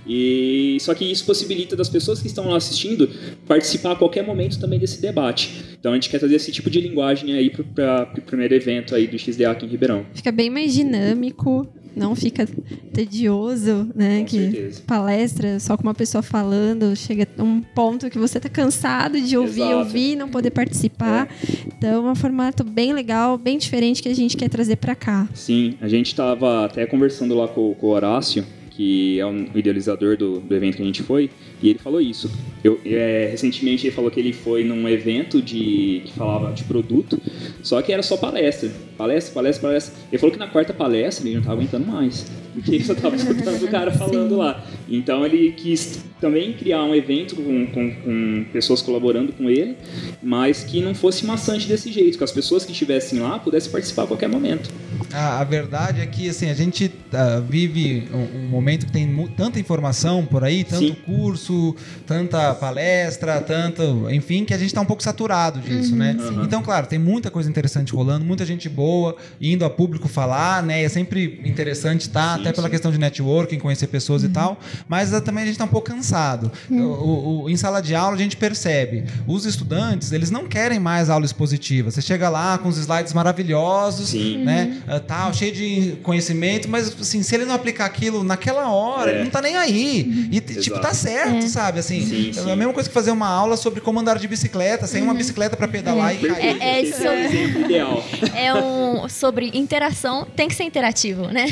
[0.08, 3.10] e só que isso possibilita das pessoas que estão lá assistindo
[3.48, 5.78] participar a qualquer momento também desse debate.
[5.80, 9.08] Então a gente quer trazer esse tipo de linguagem aí para o primeiro evento aí
[9.08, 10.06] do XDA aqui em Ribeirão.
[10.14, 12.48] Fica bem mais dinâmico, não fica
[12.94, 14.20] tedioso, né?
[14.20, 14.82] Com que certeza.
[14.86, 19.38] palestra só com uma pessoa falando, chega a um ponto que você tá cansado de
[19.38, 19.78] ouvir, Exato.
[19.78, 21.28] ouvir e não poder participar.
[21.66, 25.28] Então é um formato bem legal, bem diferente que a gente quer trazer para cá.
[25.34, 28.46] Sim, a gente estava até conversando lá com, com o Horácio,
[28.80, 31.30] que é um- idealizador do, do evento que a gente foi,
[31.62, 32.32] e ele falou isso.
[32.64, 37.22] Eu, é, recentemente ele falou que ele foi num evento de que falava de produto,
[37.62, 38.72] só que era só palestra.
[38.98, 40.00] Palestra, palestra, palestra.
[40.10, 42.26] Ele falou que na quarta palestra ele não estava aguentando mais.
[42.62, 44.64] Porque ele só estava escutando o cara falando lá.
[44.90, 49.78] Então ele quis também criar um evento com, com, com pessoas colaborando com ele,
[50.22, 54.04] mas que não fosse maçante desse jeito, que as pessoas que estivessem lá pudessem participar
[54.04, 54.70] a qualquer momento.
[55.14, 59.10] A, a verdade é que assim, a gente ah, vive um, um momento que tem
[59.36, 60.96] tanta informação por aí, tanto Sim.
[61.06, 64.10] curso, tanta palestra, tanto.
[64.12, 66.16] Enfim, que a gente está um pouco saturado disso, né?
[66.20, 66.44] Uhum.
[66.44, 70.84] Então, claro, tem muita coisa interessante rolando, muita gente boa indo a público falar, né?
[70.84, 72.72] É sempre interessante estar, Sim, até pela sim.
[72.72, 76.52] questão de networking, conhecer pessoas e tal, mas também a gente está um pouco cansado.
[76.70, 80.80] O, o- o- em sala de aula a gente percebe, os estudantes, eles não querem
[80.80, 81.92] mais aula expositiva.
[81.92, 84.44] Você chega lá com os slides maravilhosos, Sim.
[84.44, 84.78] né?
[84.88, 89.16] ah, tal, cheio de conhecimento, mas assim, se ele não aplicar aquilo naquela hora, É.
[89.16, 90.28] ele não tá nem aí.
[90.32, 91.80] E tipo, tá certo, sabe?
[91.80, 92.52] Assim, Sim, é sim.
[92.52, 95.56] a mesma coisa que fazer uma aula sobre como andar de bicicleta, sem uma bicicleta
[95.58, 96.62] pra pedalar e cair.
[96.62, 98.46] É, é Esse é.
[98.46, 101.46] É um sobre interação, tem que ser interativo, né?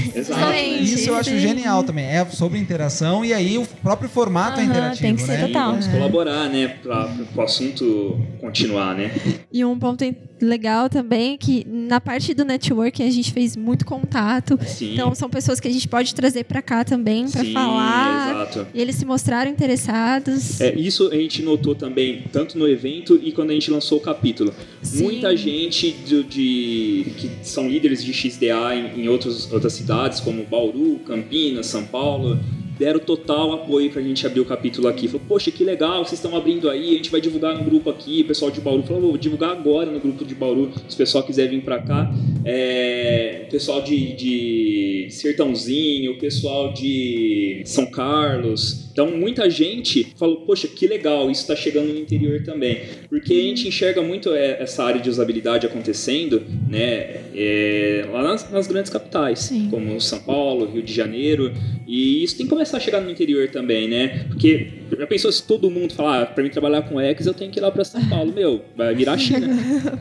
[0.82, 1.00] Exatamente.
[1.02, 1.40] Isso eu acho Sim.
[1.40, 2.06] genial também.
[2.06, 5.48] É sobre interação e aí o próprio formato é Aham, interativo, tem que ser né?
[5.48, 5.72] total.
[5.72, 9.12] Vamos colaborar, né, para o assunto continuar, né?
[9.52, 10.04] E um ponto
[10.41, 14.58] legal também que na parte do networking a gente fez muito contato.
[14.65, 14.93] Sim.
[14.93, 18.32] Então são pessoas que a gente pode trazer para cá também para falar.
[18.45, 18.67] exato.
[18.73, 20.62] E eles se mostraram interessados.
[20.62, 24.02] É, isso a gente notou também, tanto no evento e quando a gente lançou o
[24.02, 24.54] capítulo.
[24.82, 25.04] Sim.
[25.04, 30.43] Muita gente de, de- que são líderes de XDA em, em outros, outras cidades, como
[30.43, 32.39] Bauru, Campinas, São Paulo,
[32.78, 35.08] deram total apoio pra gente abrir o capítulo aqui.
[35.08, 38.22] Falou, poxa, que legal, vocês estão abrindo aí, a gente vai divulgar no grupo aqui.
[38.22, 41.24] O pessoal de Bauru falou, vou divulgar agora no grupo de Bauru, se o pessoal
[41.24, 42.12] quiser vir pra cá.
[42.46, 48.87] É, pessoal de, de Sertãozinho, pessoal de São Carlos.
[48.98, 52.82] Então, muita gente falou, poxa, que legal, isso está chegando no interior também.
[53.08, 58.50] Porque a gente enxerga muito é, essa área de usabilidade acontecendo né, é, lá nas,
[58.50, 59.68] nas grandes capitais, Sim.
[59.70, 61.54] como São Paulo, Rio de Janeiro.
[61.86, 64.26] E isso tem que começar a chegar no interior também, né?
[64.30, 67.52] Porque já pensou se todo mundo falar, ah, para mim trabalhar com X, eu tenho
[67.52, 68.32] que ir lá para São Paulo.
[68.34, 69.47] Meu, vai virar China,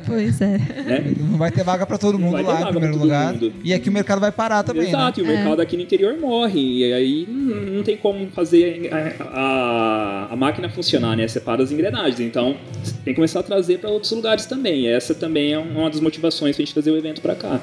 [0.07, 0.59] Pois é.
[0.59, 1.15] né?
[1.19, 3.03] Não vai ter vaga pra todo mundo vai ter lá vaga em pra primeiro todo
[3.05, 3.33] lugar.
[3.33, 3.53] mundo.
[3.65, 5.27] E aqui o mercado vai parar também, Exato, né?
[5.27, 6.61] e o mercado aqui no interior morre.
[6.87, 11.27] E aí não, tem como fazer a, a, a máquina funcionar, né?
[11.29, 12.21] Separa as engrenagens.
[12.21, 12.57] Então
[13.05, 14.83] tem que começar a trazer para outros lugares também.
[14.83, 17.61] E essa também é uma das motivações pra gente trazer o evento para cá.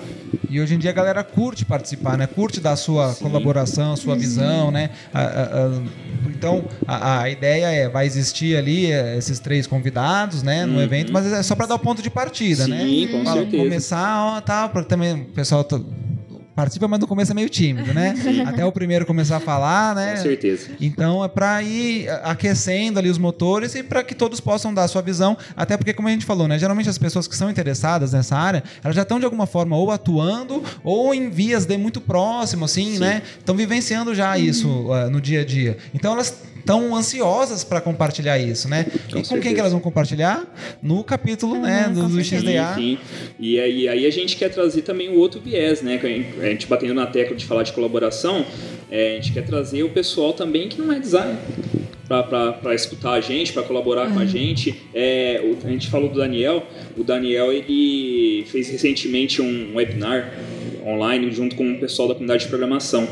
[0.53, 2.27] E hoje em dia a galera curte participar, né?
[2.27, 3.23] Curte dar sua Sim.
[3.23, 4.91] colaboração, sua visão, né?
[5.11, 5.23] A- a-
[5.65, 5.81] a-
[6.27, 10.63] então, a, ideia é, vai existir ali eh, esses três convidados, né?
[10.67, 10.81] No Uhum.
[10.83, 12.83] evento, mas é só para dar o ponto de partida, né?
[12.85, 13.63] Sim, com Fala, certeza.
[13.63, 15.79] Começar, ó, tal, para também o pessoal tá-
[16.55, 18.13] participa, mas no começo é meio tímido, né?
[18.45, 20.15] Até o primeiro começar a falar, né?
[20.15, 20.71] Com certeza.
[20.79, 24.87] Então é para ir aquecendo ali os motores e para que todos possam dar a
[24.87, 28.13] sua visão, até porque como a gente falou, né, geralmente as pessoas que são interessadas
[28.13, 31.99] nessa área, elas já estão de alguma forma ou atuando ou em vias de muito
[31.99, 32.99] próximo assim, Sim.
[32.99, 33.21] né?
[33.37, 35.77] Estão vivenciando já isso ah, no dia a dia.
[35.93, 38.85] Então elas estão ansiosas para compartilhar isso, né?
[38.89, 39.53] e com quem certeza.
[39.53, 40.45] que elas vão compartilhar?
[40.81, 42.23] No capítulo, né, do, com do.
[42.23, 42.73] XDA.
[42.75, 42.97] Sim, sim.
[43.39, 45.99] E aí, aí a gente quer trazer também o outro viés, né?
[46.01, 48.45] A gente- batendo na tecla de falar de colaboração,
[48.89, 51.37] é, a gente quer trazer o pessoal também que não é design.
[52.07, 54.75] Para escutar a gente, para colaborar com a gente.
[54.93, 56.63] É, o- a gente falou do Daniel.
[56.97, 60.31] O Daniel ele fez recentemente um webinar
[60.85, 63.07] online junto com o pessoal da comunidade de programação.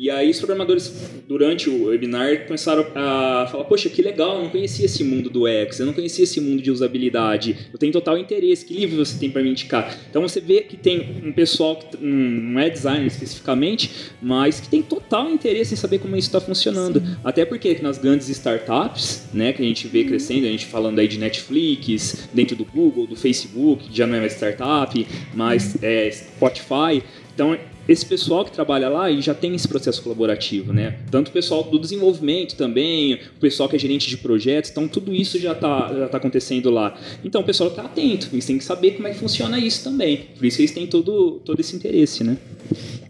[0.00, 0.94] E aí os programadores,
[1.26, 5.48] durante o webinar, começaram a falar, poxa, que legal, eu não conhecia esse mundo do
[5.48, 9.18] X, eu não conhecia esse mundo de usabilidade, eu tenho total interesse, que livro você
[9.18, 9.92] tem para me indicar?
[10.08, 13.90] Então você vê que tem um pessoal que não é designer especificamente,
[14.22, 17.02] mas que tem total interesse em saber como isso está funcionando.
[17.24, 21.08] Até porque nas grandes startups, né, que a gente vê crescendo, a gente falando aí
[21.08, 27.02] de Netflix, dentro do Google, do Facebook, já não é mais startup, mas é Spotify,
[27.34, 27.58] Então,
[27.88, 30.98] esse pessoal que trabalha lá já tem esse processo colaborativo, né?
[31.10, 35.14] Tanto o pessoal do desenvolvimento também, o pessoal que é gerente de projetos, então tudo
[35.14, 36.98] isso já está já tá acontecendo lá.
[37.24, 40.26] Então o pessoal está atento, eles têm que saber como é que funciona isso também.
[40.36, 42.36] Por isso eles têm todo, todo esse interesse, né?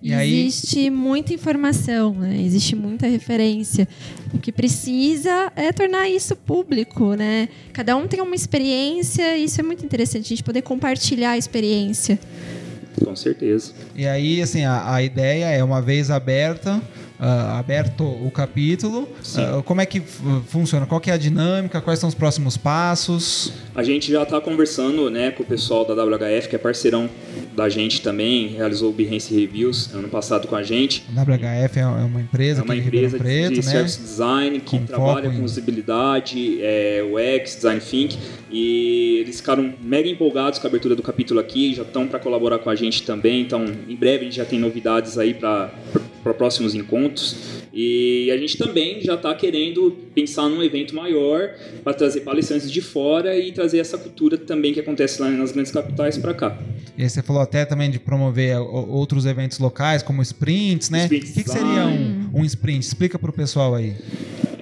[0.00, 0.46] E aí...
[0.46, 2.40] Existe muita informação, né?
[2.40, 3.88] existe muita referência.
[4.32, 7.48] O que precisa é tornar isso público, né?
[7.72, 11.38] Cada um tem uma experiência e isso é muito interessante, a gente poder compartilhar a
[11.38, 12.18] experiência.
[13.04, 13.72] Com certeza.
[13.94, 16.80] E aí, assim, a, a ideia é uma vez aberta,
[17.20, 20.00] uh, aberto o capítulo, uh, como é que
[20.46, 20.86] funciona?
[20.86, 21.80] Qual que é a dinâmica?
[21.80, 23.52] Quais são os próximos passos?
[23.74, 27.08] A gente já está conversando né, com o pessoal da WHF, que é parceirão
[27.54, 31.04] da gente também, realizou o Behance Reviews ano passado com a gente.
[31.16, 33.62] A WHF é uma empresa, é uma empresa Preto, de né?
[33.62, 38.18] service design que com trabalha com usabilidade, é, UX, design think
[38.50, 42.58] e eles ficaram mega empolgados com a abertura do capítulo aqui, já estão para colaborar
[42.58, 45.70] com a gente também, então em breve a gente já tem novidades aí para
[46.22, 47.36] para próximos encontros.
[47.72, 51.50] E a gente também já está querendo pensar num evento maior
[51.84, 55.72] para trazer palestrantes de fora e trazer essa cultura também que acontece lá nas grandes
[55.72, 56.58] capitais para cá.
[56.96, 61.04] E você falou até também de promover outros eventos locais, como sprints, né?
[61.04, 62.84] Sprints o que, que seria um, um sprint?
[62.84, 63.94] Explica para o pessoal aí.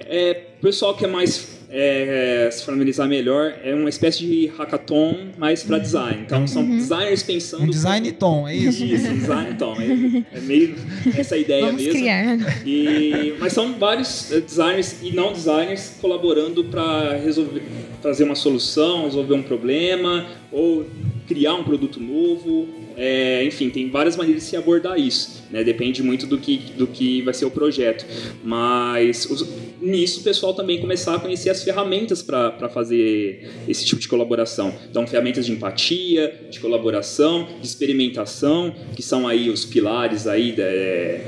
[0.05, 5.63] É, pessoal que é mais é, se familiarizar melhor, é uma espécie de hackathon, mas
[5.63, 6.21] para design.
[6.25, 6.77] Então são uhum.
[6.77, 7.63] designers pensando.
[7.63, 8.83] Um design tom, é isso?
[8.83, 9.75] Isso, design tom.
[9.79, 10.75] É, é meio
[11.17, 11.99] essa ideia Vamos mesmo.
[11.99, 12.65] Criar.
[12.65, 17.61] E, mas são vários eh, designers e não designers colaborando para resolver,
[18.01, 20.85] trazer uma solução, resolver um problema ou
[21.27, 22.67] criar um produto novo.
[22.95, 25.43] É, enfim, tem várias maneiras de se abordar isso.
[25.51, 25.63] Né?
[25.63, 28.05] Depende muito do que, do que vai ser o projeto.
[28.43, 29.47] Mas os,
[29.81, 34.73] nisso o pessoal também começar a conhecer as ferramentas para fazer esse tipo de colaboração.
[34.89, 40.63] Então, ferramentas de empatia, de colaboração, de experimentação, que são aí os pilares aí da,
[40.63, 41.21] é,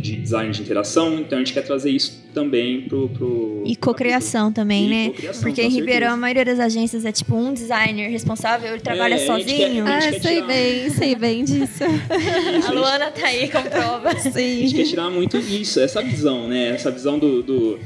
[0.00, 3.08] de design de interação, então a gente quer trazer isso também pro.
[3.10, 5.12] pro e cocriação também, e né?
[5.40, 9.26] Porque em Ribeirão a maioria das agências é tipo um designer responsável, ele trabalha é,
[9.26, 9.84] sozinho.
[9.84, 10.46] Quer, ah, sei tirar...
[10.46, 11.84] bem, sei bem disso.
[11.84, 14.16] Isso, a Luana tá aí com prova.
[14.18, 14.30] Sim.
[14.30, 16.70] A gente quer tirar muito isso, essa visão, né?
[16.70, 17.78] Essa visão do, do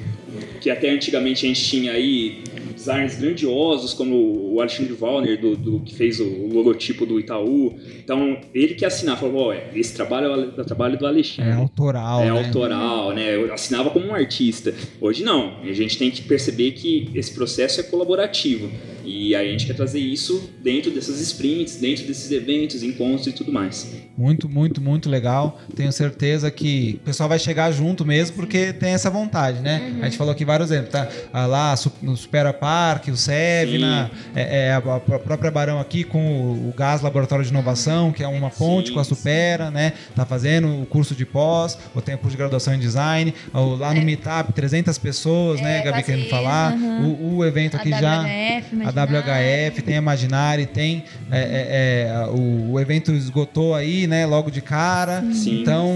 [0.61, 2.43] que até antigamente a gente tinha aí
[2.85, 7.75] designers grandiosos, como o Alexandre Wallner, do, do, que fez o logotipo do Itaú.
[7.99, 11.51] Então, ele que assinava, falou, oh, esse trabalho é o trabalho do Alexandre.
[11.51, 12.47] É autoral, É né?
[12.47, 13.35] autoral, né?
[13.35, 14.75] Eu assinava como um artista.
[15.01, 15.61] Hoje não.
[15.63, 18.71] A gente tem que perceber que esse processo é colaborativo.
[19.05, 23.33] E aí a gente quer trazer isso dentro dessas sprints, dentro desses eventos, encontros e
[23.33, 23.93] tudo mais.
[24.17, 25.61] Muito, muito, muito legal.
[25.75, 29.93] Tenho certeza que o pessoal vai chegar junto mesmo, porque tem essa vontade, né?
[29.93, 30.03] Uhum.
[30.03, 31.09] A gente falou aqui vários exemplos, tá?
[31.33, 36.69] Ah, lá no Supera Park, o Sevna, é, é, a, própria Barão aqui com o,
[36.69, 39.75] o Gás Laboratório de Inovação, que é uma ponte sim, com a Supera, sim.
[39.75, 39.93] né?
[40.15, 43.35] Tá fazendo o curso de pós, ou tem o curso de graduação em design.
[43.53, 44.05] Ou lá no é.
[44.05, 45.83] Meetup, 300 pessoas, né?
[45.83, 46.75] Gabi querendo falar.
[46.75, 47.05] Uhum.
[47.05, 48.23] O, o, evento aqui a já.
[48.23, 54.07] WHF, a WHF, tem a Imaginari, tem é, é, é, o, o, evento esgotou aí,
[54.07, 54.25] né?
[54.27, 55.23] Logo de cara.
[55.33, 55.61] Sim.
[55.61, 55.93] Então,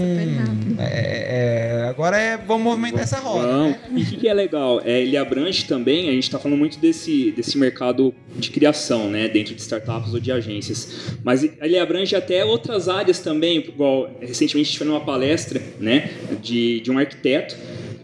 [0.77, 3.47] é, é, agora é vamos movimentar essa roda.
[3.47, 3.79] Né?
[3.95, 4.81] E o que, que, é legal?
[4.83, 9.27] É, ele abrange também, a gente está falando muito desse, desse mercado de criação, né?
[9.27, 11.15] Dentro de startups ou de agências.
[11.23, 16.11] Mas ele abrange até outras áreas também, igual recentemente a gente foi numa palestra, né?
[16.41, 17.55] De, de um arquiteto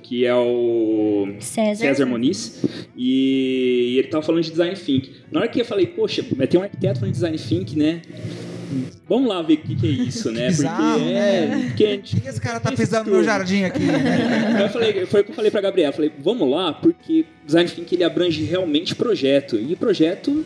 [0.07, 2.63] que é o César, César Moniz,
[2.95, 5.11] e ele tava falando de design think.
[5.31, 8.01] Na hora que eu falei, poxa, tem um arquiteto falando de design think, né?
[9.07, 10.47] Vamos lá ver o que, que, é isso, né?
[10.47, 11.45] Bizarro, porque é.
[11.47, 11.63] Né?
[11.67, 13.83] Porque que, que esse cara tá pisando no meu jardim aqui?
[13.83, 14.63] Né?
[14.63, 15.91] eu falei, foi o que eu falei pra Gabriela.
[15.91, 19.55] Falei, vamos lá, porque design think ele abrange realmente projeto.
[19.55, 20.45] E projeto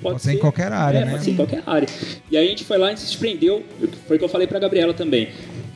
[0.00, 1.10] Pode, pode ser, em qualquer área, é, né?
[1.12, 1.88] Pode ser em qualquer área.
[2.30, 3.64] E aí a gente foi lá e se surpreendeu.
[4.06, 5.28] Foi o que eu falei pra Gabriela também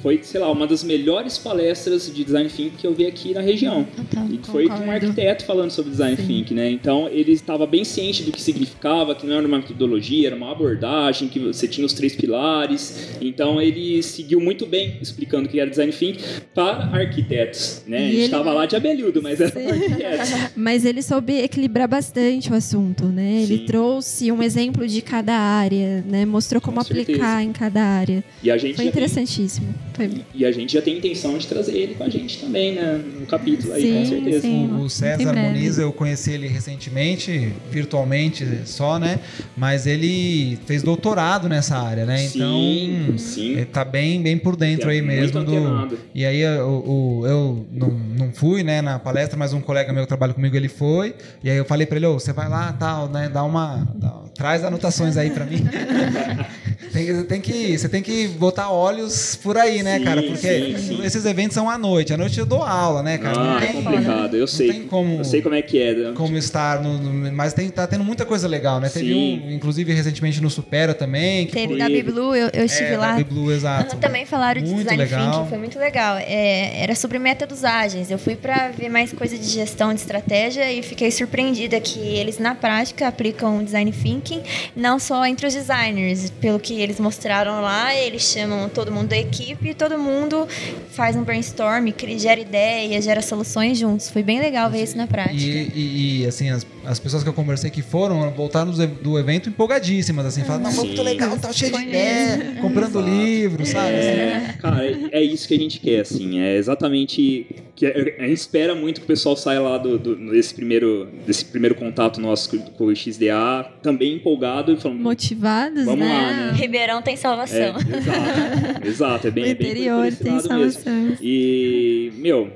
[0.03, 3.41] foi, sei lá, uma das melhores palestras de design thinking que eu vi aqui na
[3.41, 3.87] região.
[4.29, 6.27] E foi com um arquiteto falando sobre design Sim.
[6.27, 6.71] thinking, né?
[6.71, 10.51] Então ele estava bem ciente do que significava, que não era uma metodologia, era uma
[10.51, 13.11] abordagem, que você tinha os três pilares.
[13.21, 16.21] Então ele seguiu muito bem explicando o que era design thinking
[16.53, 18.03] para arquitetos, né?
[18.03, 18.59] E a gente estava ele...
[18.59, 20.31] lá de abelhudo, mas era para arquitetos.
[20.57, 23.43] mas ele soube equilibrar bastante o assunto, né?
[23.43, 23.67] Ele Sim.
[23.67, 26.27] trouxe um exemplo de cada área, né?
[26.27, 27.43] Mostrou como com aplicar certeza.
[27.43, 28.25] em cada área.
[28.43, 29.73] E a gente foi interessantíssimo.
[29.92, 29.92] Tem
[30.35, 33.01] E a gente já tem intenção de trazer ele com a gente também, né?
[33.21, 34.41] No capítulo aí, Sim, com certeza.
[34.43, 34.71] sim.
[34.81, 35.33] O César.
[35.35, 39.19] Muniz, eu conheci ele recentemente, virtualmente só, né?
[39.57, 42.25] Mas ele fez doutorado nessa área, né?
[42.25, 43.51] Então, Sim, sim.
[43.53, 45.45] ele tá bem, bem por dentro É aí muito mesmo.
[45.45, 45.57] Do...
[45.57, 45.99] antenado.
[46.15, 50.03] E aí o, o- eu não, não fui, né, na palestra, mas um colega meu
[50.03, 51.15] que trabalha comigo, ele foi.
[51.43, 53.29] E aí eu falei pra ele, ô, você vai lá, tal, né?
[53.33, 53.87] Dá uma.
[53.95, 55.59] dá- traz anotações aí pra mim.
[56.93, 60.23] tem, tem que, você tem que botar olhos por aí, né, Sim, cara?
[60.23, 60.37] Porque
[60.77, 61.05] sim, sim.
[61.05, 62.13] esses eventos são à noite.
[62.13, 63.39] À noite eu dou aula, né, cara?
[63.39, 64.73] Não Ah, é tem- complicado, eu sei.
[64.73, 65.95] tem como- Eu sei como é que é.
[65.95, 66.13] né?
[66.15, 68.89] como estar no, no- mas tem, tá tendo muita coisa legal, né?
[68.89, 69.43] Teve Sim.
[69.47, 72.97] um, inclusive recentemente no Supera também, que Teve foi da Biblu, eu, eu estive é,
[72.97, 73.11] lá.
[73.13, 73.97] da Biblu, exato.
[73.97, 75.33] Também falaram de Muito design legal.
[75.33, 76.17] thinking, foi muito legal.
[76.19, 78.11] É, era sobre métodos ágeis.
[78.11, 82.39] Eu fui para ver mais coisa de gestão de estratégia e fiquei surpreendida que eles
[82.39, 84.43] na prática aplicam design thinking,
[84.77, 86.31] não só entre os designers.
[86.41, 90.47] Pelo que eles mostraram lá, eles chamam todo mundo da equipe e todo mundo
[90.91, 94.09] faz um brainstorm, gera ideias, gera soluções juntos.
[94.11, 95.35] Foi bem legal ver isso na prática.
[95.43, 99.19] E, e- e, assim, as, as pessoas que eu conversei que foram, voltaram do, do
[99.19, 103.97] evento empolgadíssima, assim, falaram, não, foi muito legal, tá cheio de ideia, comprando livro, sabe?
[103.97, 104.09] assim.
[104.09, 106.39] É, cara, é, é isso que a gente quer, assim.
[106.41, 107.47] É exatamente.
[107.75, 111.45] Que A gente espera muito que o pessoal saia lá do, do- desse, primeiro, desse
[111.47, 115.01] primeiro contato nosso com, o XDA também empolgado e falando.
[115.01, 116.13] Motivados, Vamos né?
[116.13, 116.53] lá, né?
[116.55, 117.75] Ribeirão tem É, salvação.
[117.77, 120.49] exato, exato, é bem, O é bem interior tem mesmo.
[120.49, 121.17] salvação.
[121.21, 122.51] E, meu,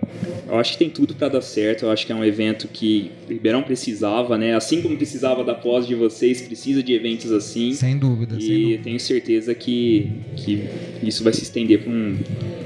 [0.48, 1.86] eu acho que tem tudo pra dar certo.
[1.86, 4.54] Eu acho que é um evento que o Ribeirão precisava, né?
[4.54, 7.72] Assim como precisava da pós de vocês, precisa de eventos assim.
[7.72, 8.82] Sem dúvida, sem E dúvida.
[8.84, 10.62] tenho certeza que, que
[11.02, 12.16] isso vai se estender por um,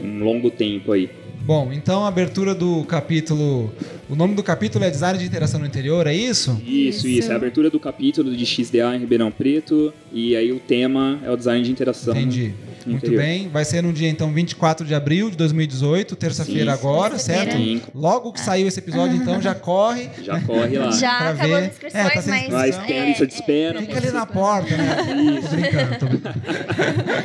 [0.04, 1.08] um longo tempo aí.
[1.50, 3.74] Bom, então a abertura do capítulo.
[4.08, 6.52] O nome do capítulo é Design de Interação no Interior, é isso?
[6.64, 7.08] Isso, isso.
[7.08, 7.28] Isso.
[7.28, 9.92] É a abertura do capítulo de XDA em Ribeirão Preto.
[10.12, 12.14] E aí o tema é o design de interação.
[12.14, 12.54] Entendi.
[12.88, 13.22] Muito interior.
[13.22, 13.48] bem.
[13.48, 17.50] Vai ser no dia, então, 24 de abril de 2018, terça-feira agora, Terça-feira.
[17.52, 17.56] certo?
[17.62, 17.82] Sim.
[17.94, 20.08] Logo que saiu esse episódio, então, já corre.
[20.22, 20.90] Já corre lá.
[20.92, 21.64] Já Pra acabou ver.
[21.64, 22.42] as inscrições, É, tá sem mas.
[22.42, 22.78] inscrição.
[22.80, 23.80] Mas tem a lista de espera.
[23.80, 24.96] Fica ali na porta, né?
[25.40, 26.40] Tô brincando, tô brincando.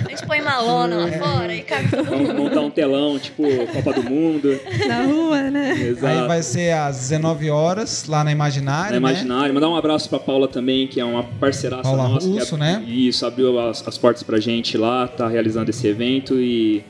[0.06, 2.28] A gente põe uma lona lá fora e cabe todo mundo.
[2.28, 3.44] Vamos montar um telão, tipo
[3.74, 4.60] Copa do Mundo.
[4.88, 5.72] Na rua, né?
[5.80, 6.06] Exato.
[6.22, 9.14] Aí vai ser às 19 horas, lá na Imaginária, Na né?
[9.14, 9.54] Imaginário.
[9.54, 12.28] Mandar um abraço pra Paula também, que é uma parceiraça Paula nossa.
[12.28, 12.84] que Russo, é- né?
[12.88, 16.84] Isso, abriu as, as portas pra gente lá, tá realizando esse evento e,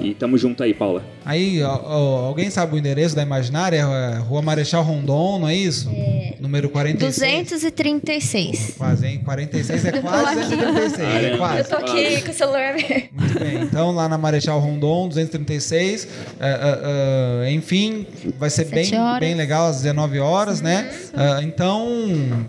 [0.00, 1.02] e tamo junto aí, Paula.
[1.24, 3.76] Aí, ó, ó, alguém sabe o endereço da Imaginária?
[3.76, 5.90] É Rua Marechal Rondon, não é isso?
[6.40, 7.50] Número 46.
[7.50, 8.74] 236.
[8.78, 9.20] Quase, hein?
[9.24, 11.28] 46 é quase 236, é Caramba.
[11.28, 11.68] Eu quase.
[11.68, 12.74] tô aqui com o celular.
[13.12, 13.62] Muito bem.
[13.62, 16.08] Então, lá na Marechal Rondon, 236.
[16.40, 18.06] é, é, é, enfim,
[18.38, 19.20] vai ser bem, horas.
[19.20, 20.90] bem legal às 19 horas, né?
[21.14, 21.86] É, então,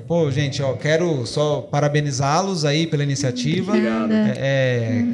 [0.08, 3.74] pô, gente, ó, quero só parabenizá-los aí pela iniciativa.
[3.74, 4.12] Obrigado.
[4.12, 5.06] É, é,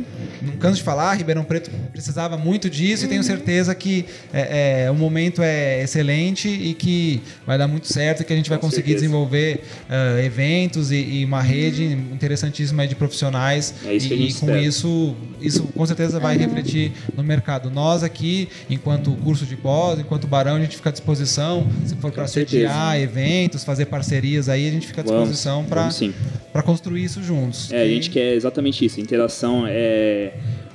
[0.42, 4.92] não canso de falar, Ribeirão Preto precisava muito disso e tenho certeza que é, é,
[4.92, 8.58] o momento é excelente e que vai dar muito certo e que a gente vai
[8.58, 9.06] Com conseguir certeza.
[9.06, 14.20] desenvolver é, eventos e, e uma rede interessantíssima de profissionais É isso que a e
[14.22, 14.62] gente com espera.
[14.62, 17.70] isso isso com certeza vai refletir no mercado.
[17.70, 22.12] Nós aqui, enquanto curso de pós, enquanto Barão, a gente fica à disposição, se for
[22.12, 27.72] para sediar eventos, fazer parcerias aí, a gente fica à disposição para construir isso juntos.
[27.72, 29.00] É, a E- gente quer exatamente isso.
[29.00, 30.17] Interação é.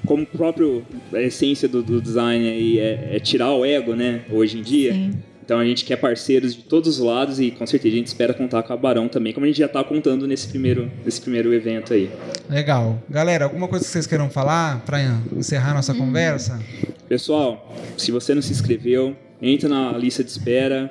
[0.06, 4.22] Como o próprio a essência do, do design aí é, é tirar o ego, né?
[4.30, 4.92] Hoje em dia.
[4.92, 5.12] Sim.
[5.44, 8.32] Então a gente quer parceiros de todos os lados e com certeza a gente espera
[8.32, 11.52] contar com a Barão também, como a gente já está contando nesse primeiro, nesse primeiro
[11.52, 12.10] evento aí.
[12.48, 13.02] Legal.
[13.10, 14.98] Galera, alguma coisa que vocês queiram falar para
[15.36, 16.60] encerrar nossa conversa?
[17.08, 20.90] Pessoal, se você não se inscreveu, entra na lista de espera,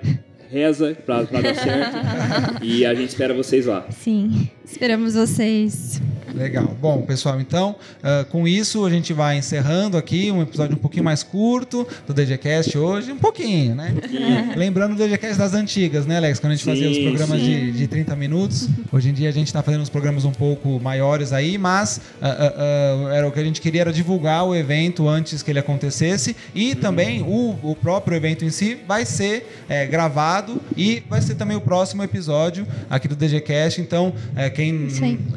[0.50, 3.86] reza para dar certo e a gente espera vocês lá.
[3.90, 4.50] Sim.
[4.66, 6.02] Esperamos vocês.
[6.34, 6.76] Legal.
[6.80, 11.04] Bom, pessoal, então, ah, com isso a gente vai encerrando aqui um episódio um pouquinho
[11.04, 13.12] mais curto do DGCast hoje.
[13.12, 13.94] Um pouquinho, né?
[14.56, 16.40] Lembrando do DGCast das antigas, né, Alex?
[16.40, 17.46] Quando a gente fazia os Sim, programas sim.
[17.46, 18.70] de, de 30 minutos.
[18.92, 22.54] Hoje em dia a gente está fazendo uns programas um pouco maiores aí, mas ah,
[22.56, 26.36] ah, era o que a gente queria era divulgar o evento antes que ele acontecesse
[26.54, 31.36] e também o, o próprio evento em si vai ser eh, gravado e vai ser
[31.36, 33.82] também o próximo episódio aqui do DGCast.
[33.82, 34.88] Então, eh, quem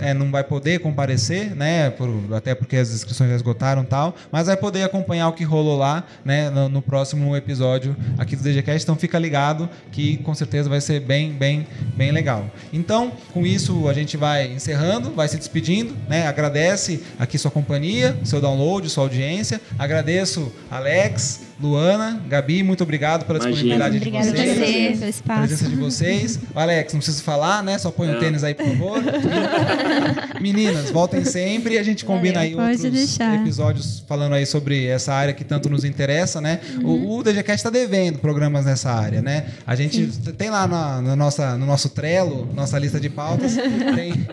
[0.00, 1.90] é, não vai poder comparecer, né?
[1.90, 5.42] por- até porque as inscrições já esgotaram e tal, mas vai poder acompanhar o que
[5.42, 6.50] rolou lá, né?
[6.50, 8.84] No, no próximo episódio aqui do DGCast.
[8.84, 11.66] Então fica ligado que com certeza vai ser bem, bem,
[11.96, 12.44] bem legal.
[12.72, 16.26] Então, com isso a gente vai encerrando, vai se despedindo, né?
[16.26, 19.60] Agradece aqui sua companhia, seu download, sua audiência.
[19.78, 23.52] Agradeço Alex, Luana, Gabi, muito obrigado pela Imagina.
[23.54, 24.54] disponibilidade Obrigada de a vocês.
[24.56, 25.64] você pelo A presença espaço.
[25.70, 26.38] de vocês.
[26.54, 27.78] O Alex, não preciso falar, né?
[27.78, 28.20] Só põe o Não.
[28.20, 29.00] tênis aí, por favor.
[30.40, 33.34] Meninas, voltem sempre e a gente combina aí Pode outros deixar.
[33.40, 36.60] episódios falando aí sobre essa área que tanto nos interessa, né?
[36.82, 36.86] Uhum.
[36.86, 39.46] O, o DGCast está devendo programas nessa área, né?
[39.66, 43.54] A gente tem lá na, na nossa, no nosso Trello, nossa lista de pautas,
[43.94, 44.26] tem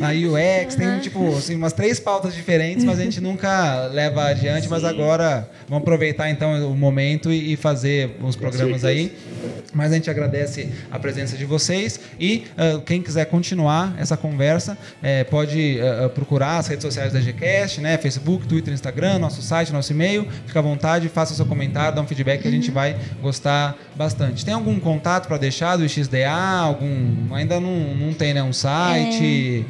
[0.00, 4.68] na UX, tem tipo assim, umas três pautas diferentes, mas a gente nunca leva adiante,
[4.68, 9.16] mas agora vamos aproveitar então o momento e, e fazer os programas aí.
[9.72, 14.78] Mas a gente agradece a presença de vocês e ah, quem quiser continuar essa conversa
[15.02, 17.98] eh, pode ah, procurar as redes sociais da GCast, né?
[17.98, 20.26] Facebook, Twitter, Instagram, nosso site, nosso e-mail.
[20.46, 24.44] Fica à vontade, faça seu comentário, dá um feedback que a gente vai gostar bastante.
[24.44, 26.30] Tem algum contato para deixar do XDA?
[26.30, 27.34] Algum?
[27.34, 28.42] Ainda não, não tem, né?
[28.42, 29.66] Um site?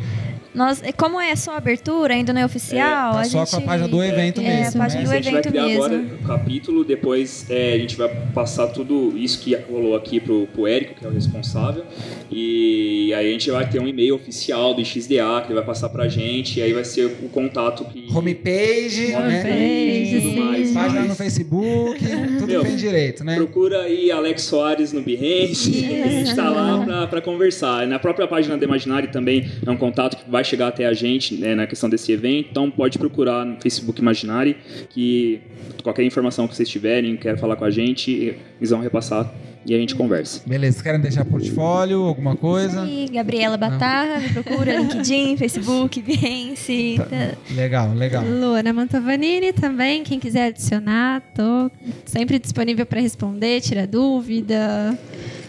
[0.56, 3.50] Nós, como é só abertura, ainda não é oficial, tá a só gente...
[3.50, 5.06] com a página do evento É, mesmo, a página né?
[5.06, 5.84] do a gente vai criar mesmo.
[5.84, 10.46] agora o capítulo, depois é, a gente vai passar tudo isso que rolou aqui pro,
[10.46, 11.84] pro Érico, que é o responsável,
[12.30, 15.90] e aí a gente vai ter um e-mail oficial do XDA que ele vai passar
[15.90, 18.06] pra gente, e aí vai ser o contato que...
[18.10, 19.18] Homepage, né?
[19.18, 20.40] Homepage, tudo sim.
[20.40, 20.70] mais.
[20.72, 22.00] Página no Facebook,
[22.38, 23.36] tudo Meu, bem direito, né?
[23.36, 27.86] Procura aí Alex Soares no Behance, a gente tá lá pra, pra conversar.
[27.86, 31.34] Na própria página da Imaginari também é um contato que vai chegar até a gente
[31.34, 34.56] né, na questão desse evento, então pode procurar no Facebook Imaginari,
[34.90, 35.40] que
[35.82, 38.10] qualquer informação que vocês tiverem, quer falar com a gente,
[38.58, 39.32] eles vão repassar
[39.66, 40.42] e a gente conversa.
[40.46, 42.86] Beleza, querem deixar portfólio, alguma coisa?
[42.86, 46.96] E Gabriela Batarra, me procura, LinkedIn, Facebook, Behance.
[46.96, 47.54] tá.
[47.54, 48.24] Legal, legal.
[48.24, 51.68] Luana Mantovanini também, quem quiser adicionar, tô
[52.04, 54.96] sempre disponível para responder, tirar dúvida.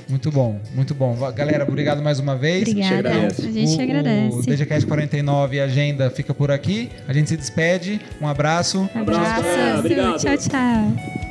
[0.09, 1.15] Muito bom, muito bom.
[1.35, 2.67] Galera, obrigado mais uma vez.
[2.67, 3.09] Obrigada.
[3.09, 3.41] agradece.
[3.41, 4.37] A gente o, agradece.
[4.37, 6.89] O DGCast 49 agenda fica por aqui.
[7.07, 7.99] A gente se despede.
[8.21, 8.89] Um abraço.
[8.95, 9.79] abraço, galera.
[9.79, 10.17] Obrigado.
[10.17, 11.26] Tchau, tchau.